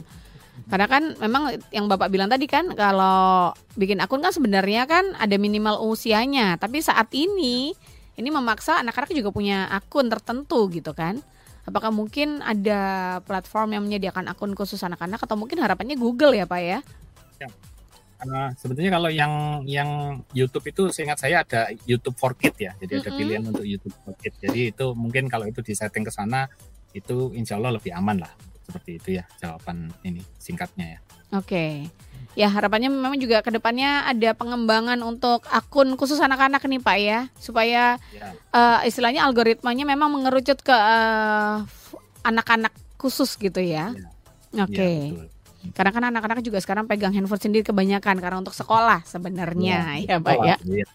Karena 0.69 0.87
kan 0.91 1.15
memang 1.19 1.55
yang 1.71 1.87
Bapak 1.87 2.11
bilang 2.11 2.27
tadi 2.27 2.45
kan 2.45 2.71
kalau 2.75 3.51
bikin 3.79 4.03
akun 4.03 4.19
kan 4.19 4.31
sebenarnya 4.31 4.85
kan 4.87 5.15
ada 5.15 5.35
minimal 5.39 5.83
usianya, 5.87 6.55
tapi 6.59 6.83
saat 6.83 7.09
ini 7.15 7.73
ini 8.19 8.29
memaksa 8.29 8.83
anak-anak 8.83 9.11
juga 9.15 9.31
punya 9.31 9.67
akun 9.71 10.07
tertentu 10.07 10.67
gitu 10.71 10.91
kan. 10.91 11.19
Apakah 11.69 11.93
mungkin 11.93 12.41
ada 12.41 12.81
platform 13.23 13.77
yang 13.77 13.83
menyediakan 13.85 14.25
akun 14.25 14.57
khusus 14.57 14.81
anak-anak 14.81 15.21
atau 15.21 15.37
mungkin 15.37 15.61
harapannya 15.61 15.95
Google 15.95 16.33
ya 16.33 16.49
Pak 16.49 16.61
ya? 16.61 16.79
Ya. 17.37 17.49
Uh, 18.19 18.51
sebetulnya 18.59 18.91
kalau 18.91 19.07
yang 19.07 19.63
yang 19.63 20.19
YouTube 20.35 20.67
itu 20.67 20.91
seingat 20.91 21.23
saya 21.23 21.45
ada 21.45 21.71
YouTube 21.87 22.19
for 22.19 22.35
Kids 22.35 22.59
ya, 22.59 22.75
jadi 22.75 22.91
mm 22.91 22.99
-hmm. 22.99 23.07
ada 23.07 23.11
pilihan 23.15 23.43
untuk 23.47 23.63
YouTube 23.63 23.95
for 24.03 24.11
Kids. 24.19 24.35
Jadi 24.43 24.75
itu 24.75 24.85
mungkin 24.91 25.31
kalau 25.31 25.47
itu 25.47 25.63
disetting 25.63 26.03
ke 26.03 26.11
sana 26.11 26.51
itu 26.91 27.31
insya 27.37 27.55
Allah 27.55 27.77
lebih 27.77 27.93
aman 27.95 28.25
lah 28.25 28.33
seperti 28.69 29.01
itu 29.01 29.09
ya 29.17 29.25
jawaban 29.41 29.89
ini 30.05 30.21
singkatnya 30.37 30.97
ya. 30.97 30.99
Oke. 31.33 31.49
Okay. 31.49 31.73
Ya 32.37 32.45
harapannya 32.45 32.93
memang 32.93 33.17
juga 33.17 33.41
ke 33.41 33.49
depannya 33.49 34.05
ada 34.05 34.37
pengembangan 34.37 35.01
untuk 35.01 35.49
akun 35.49 35.97
khusus 35.97 36.21
anak-anak 36.21 36.61
nih 36.61 36.77
Pak 36.77 36.97
ya, 37.01 37.19
supaya 37.41 37.97
ya. 38.13 38.29
Uh, 38.53 38.85
istilahnya 38.85 39.25
algoritmanya 39.25 39.83
memang 39.89 40.13
mengerucut 40.13 40.61
ke 40.61 40.71
anak 40.71 41.65
eh, 41.65 42.29
anak-anak 42.29 42.73
khusus 43.01 43.33
gitu 43.33 43.57
ya. 43.57 43.97
Ya, 44.53 44.63
Oke. 44.63 44.77
betul. 44.77 45.38
Karena 45.73 45.91
kan 45.93 46.03
anak-anak 46.09 46.39
juga 46.41 46.59
sekarang 46.59 46.85
pegang 46.89 47.13
handphone 47.13 47.39
sendiri 47.41 47.63
kebanyakan 47.65 48.17
karena 48.19 48.37
untuk 48.41 48.55
sekolah 48.55 49.03
sebenarnya 49.05 50.01
ya, 50.05 50.17
Pak 50.19 50.35
Oh, 50.35 50.45
ya. 50.45 50.55
iya. 50.65 50.85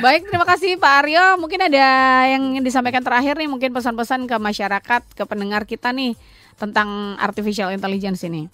Baik, 0.00 0.24
terima 0.28 0.48
kasih 0.48 0.80
Pak 0.80 0.92
Aryo. 1.04 1.36
Mungkin 1.36 1.60
ada 1.60 1.86
yang 2.24 2.56
ingin 2.56 2.64
disampaikan 2.64 3.04
terakhir 3.04 3.36
nih, 3.36 3.48
mungkin 3.48 3.76
pesan-pesan 3.76 4.24
ke 4.24 4.36
masyarakat, 4.40 5.02
ke 5.12 5.24
pendengar 5.28 5.68
kita 5.68 5.92
nih 5.92 6.16
tentang 6.56 7.16
artificial 7.20 7.68
intelligence 7.68 8.24
ini. 8.24 8.48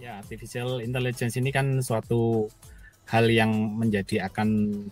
Ya, 0.00 0.18
artificial 0.18 0.80
intelligence 0.80 1.36
ini 1.38 1.52
kan 1.52 1.78
suatu 1.84 2.48
hal 3.06 3.26
yang 3.30 3.50
menjadi 3.78 4.26
akan 4.26 4.48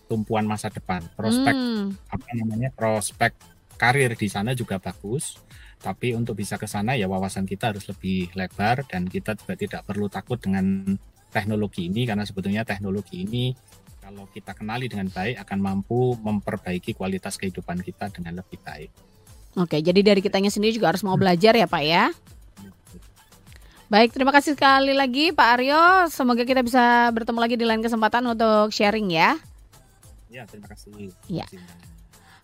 tumpuan 0.06 0.44
masa 0.44 0.68
depan. 0.70 1.02
Prospek 1.16 1.54
Hmm, 1.54 1.96
apa 2.10 2.28
namanya? 2.34 2.68
Prospek 2.74 3.32
karir 3.78 4.14
di 4.14 4.28
sana 4.30 4.52
juga 4.54 4.78
bagus. 4.78 5.38
Tapi 5.78 6.14
untuk 6.14 6.34
bisa 6.34 6.58
ke 6.58 6.66
sana 6.66 6.98
ya 6.98 7.06
wawasan 7.06 7.46
kita 7.46 7.70
harus 7.70 7.86
lebih 7.86 8.34
lebar 8.34 8.82
dan 8.90 9.06
kita 9.06 9.38
juga 9.38 9.54
tidak 9.54 9.86
perlu 9.86 10.10
takut 10.10 10.38
dengan 10.42 10.98
teknologi 11.30 11.86
ini 11.86 12.08
karena 12.08 12.26
sebetulnya 12.26 12.66
teknologi 12.66 13.22
ini 13.22 13.54
kalau 14.02 14.24
kita 14.32 14.56
kenali 14.56 14.88
dengan 14.88 15.12
baik 15.12 15.36
akan 15.44 15.58
mampu 15.60 16.16
memperbaiki 16.18 16.96
kualitas 16.96 17.36
kehidupan 17.36 17.84
kita 17.84 18.08
dengan 18.08 18.40
lebih 18.40 18.56
baik. 18.64 18.90
Oke, 19.58 19.84
jadi 19.84 20.00
dari 20.00 20.24
kitanya 20.24 20.48
sendiri 20.48 20.74
juga 20.74 20.90
harus 20.90 21.04
mau 21.04 21.14
belajar 21.20 21.52
ya 21.52 21.68
Pak 21.68 21.82
ya. 21.84 22.10
Baik, 23.88 24.12
terima 24.12 24.32
kasih 24.32 24.52
sekali 24.52 24.92
lagi 24.92 25.32
Pak 25.32 25.48
Aryo. 25.60 25.84
Semoga 26.12 26.44
kita 26.44 26.60
bisa 26.60 27.08
bertemu 27.08 27.38
lagi 27.40 27.56
di 27.56 27.64
lain 27.64 27.80
kesempatan 27.80 28.20
untuk 28.28 28.68
sharing 28.68 29.08
ya. 29.08 29.40
Ya, 30.28 30.44
terima 30.44 30.68
kasih. 30.68 31.12
Ya. 31.28 31.48
Terima 31.48 31.64
kasih. 31.64 31.97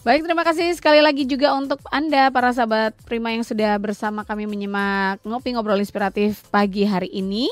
Baik, 0.05 0.21
terima 0.21 0.45
kasih 0.45 0.69
sekali 0.77 1.01
lagi 1.01 1.25
juga 1.25 1.57
untuk 1.57 1.81
Anda 1.89 2.29
para 2.29 2.53
sahabat 2.53 2.93
Prima 3.09 3.33
yang 3.33 3.41
sudah 3.41 3.81
bersama 3.81 4.21
kami 4.21 4.45
menyimak 4.45 5.25
ngopi 5.25 5.57
ngobrol 5.57 5.81
inspiratif 5.81 6.45
pagi 6.53 6.85
hari 6.85 7.09
ini. 7.09 7.49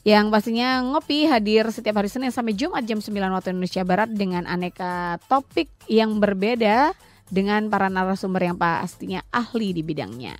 Yang 0.00 0.32
pastinya 0.32 0.80
ngopi 0.80 1.28
hadir 1.28 1.68
setiap 1.68 2.00
hari 2.00 2.08
Senin 2.08 2.32
sampai 2.32 2.56
Jumat 2.56 2.80
jam 2.88 3.04
9 3.04 3.12
waktu 3.12 3.52
Indonesia 3.52 3.84
Barat 3.84 4.08
dengan 4.08 4.48
aneka 4.48 5.20
topik 5.28 5.68
yang 5.84 6.16
berbeda 6.16 6.96
dengan 7.28 7.68
para 7.68 7.92
narasumber 7.92 8.48
yang 8.48 8.56
pastinya 8.56 9.20
ahli 9.28 9.76
di 9.76 9.84
bidangnya. 9.84 10.32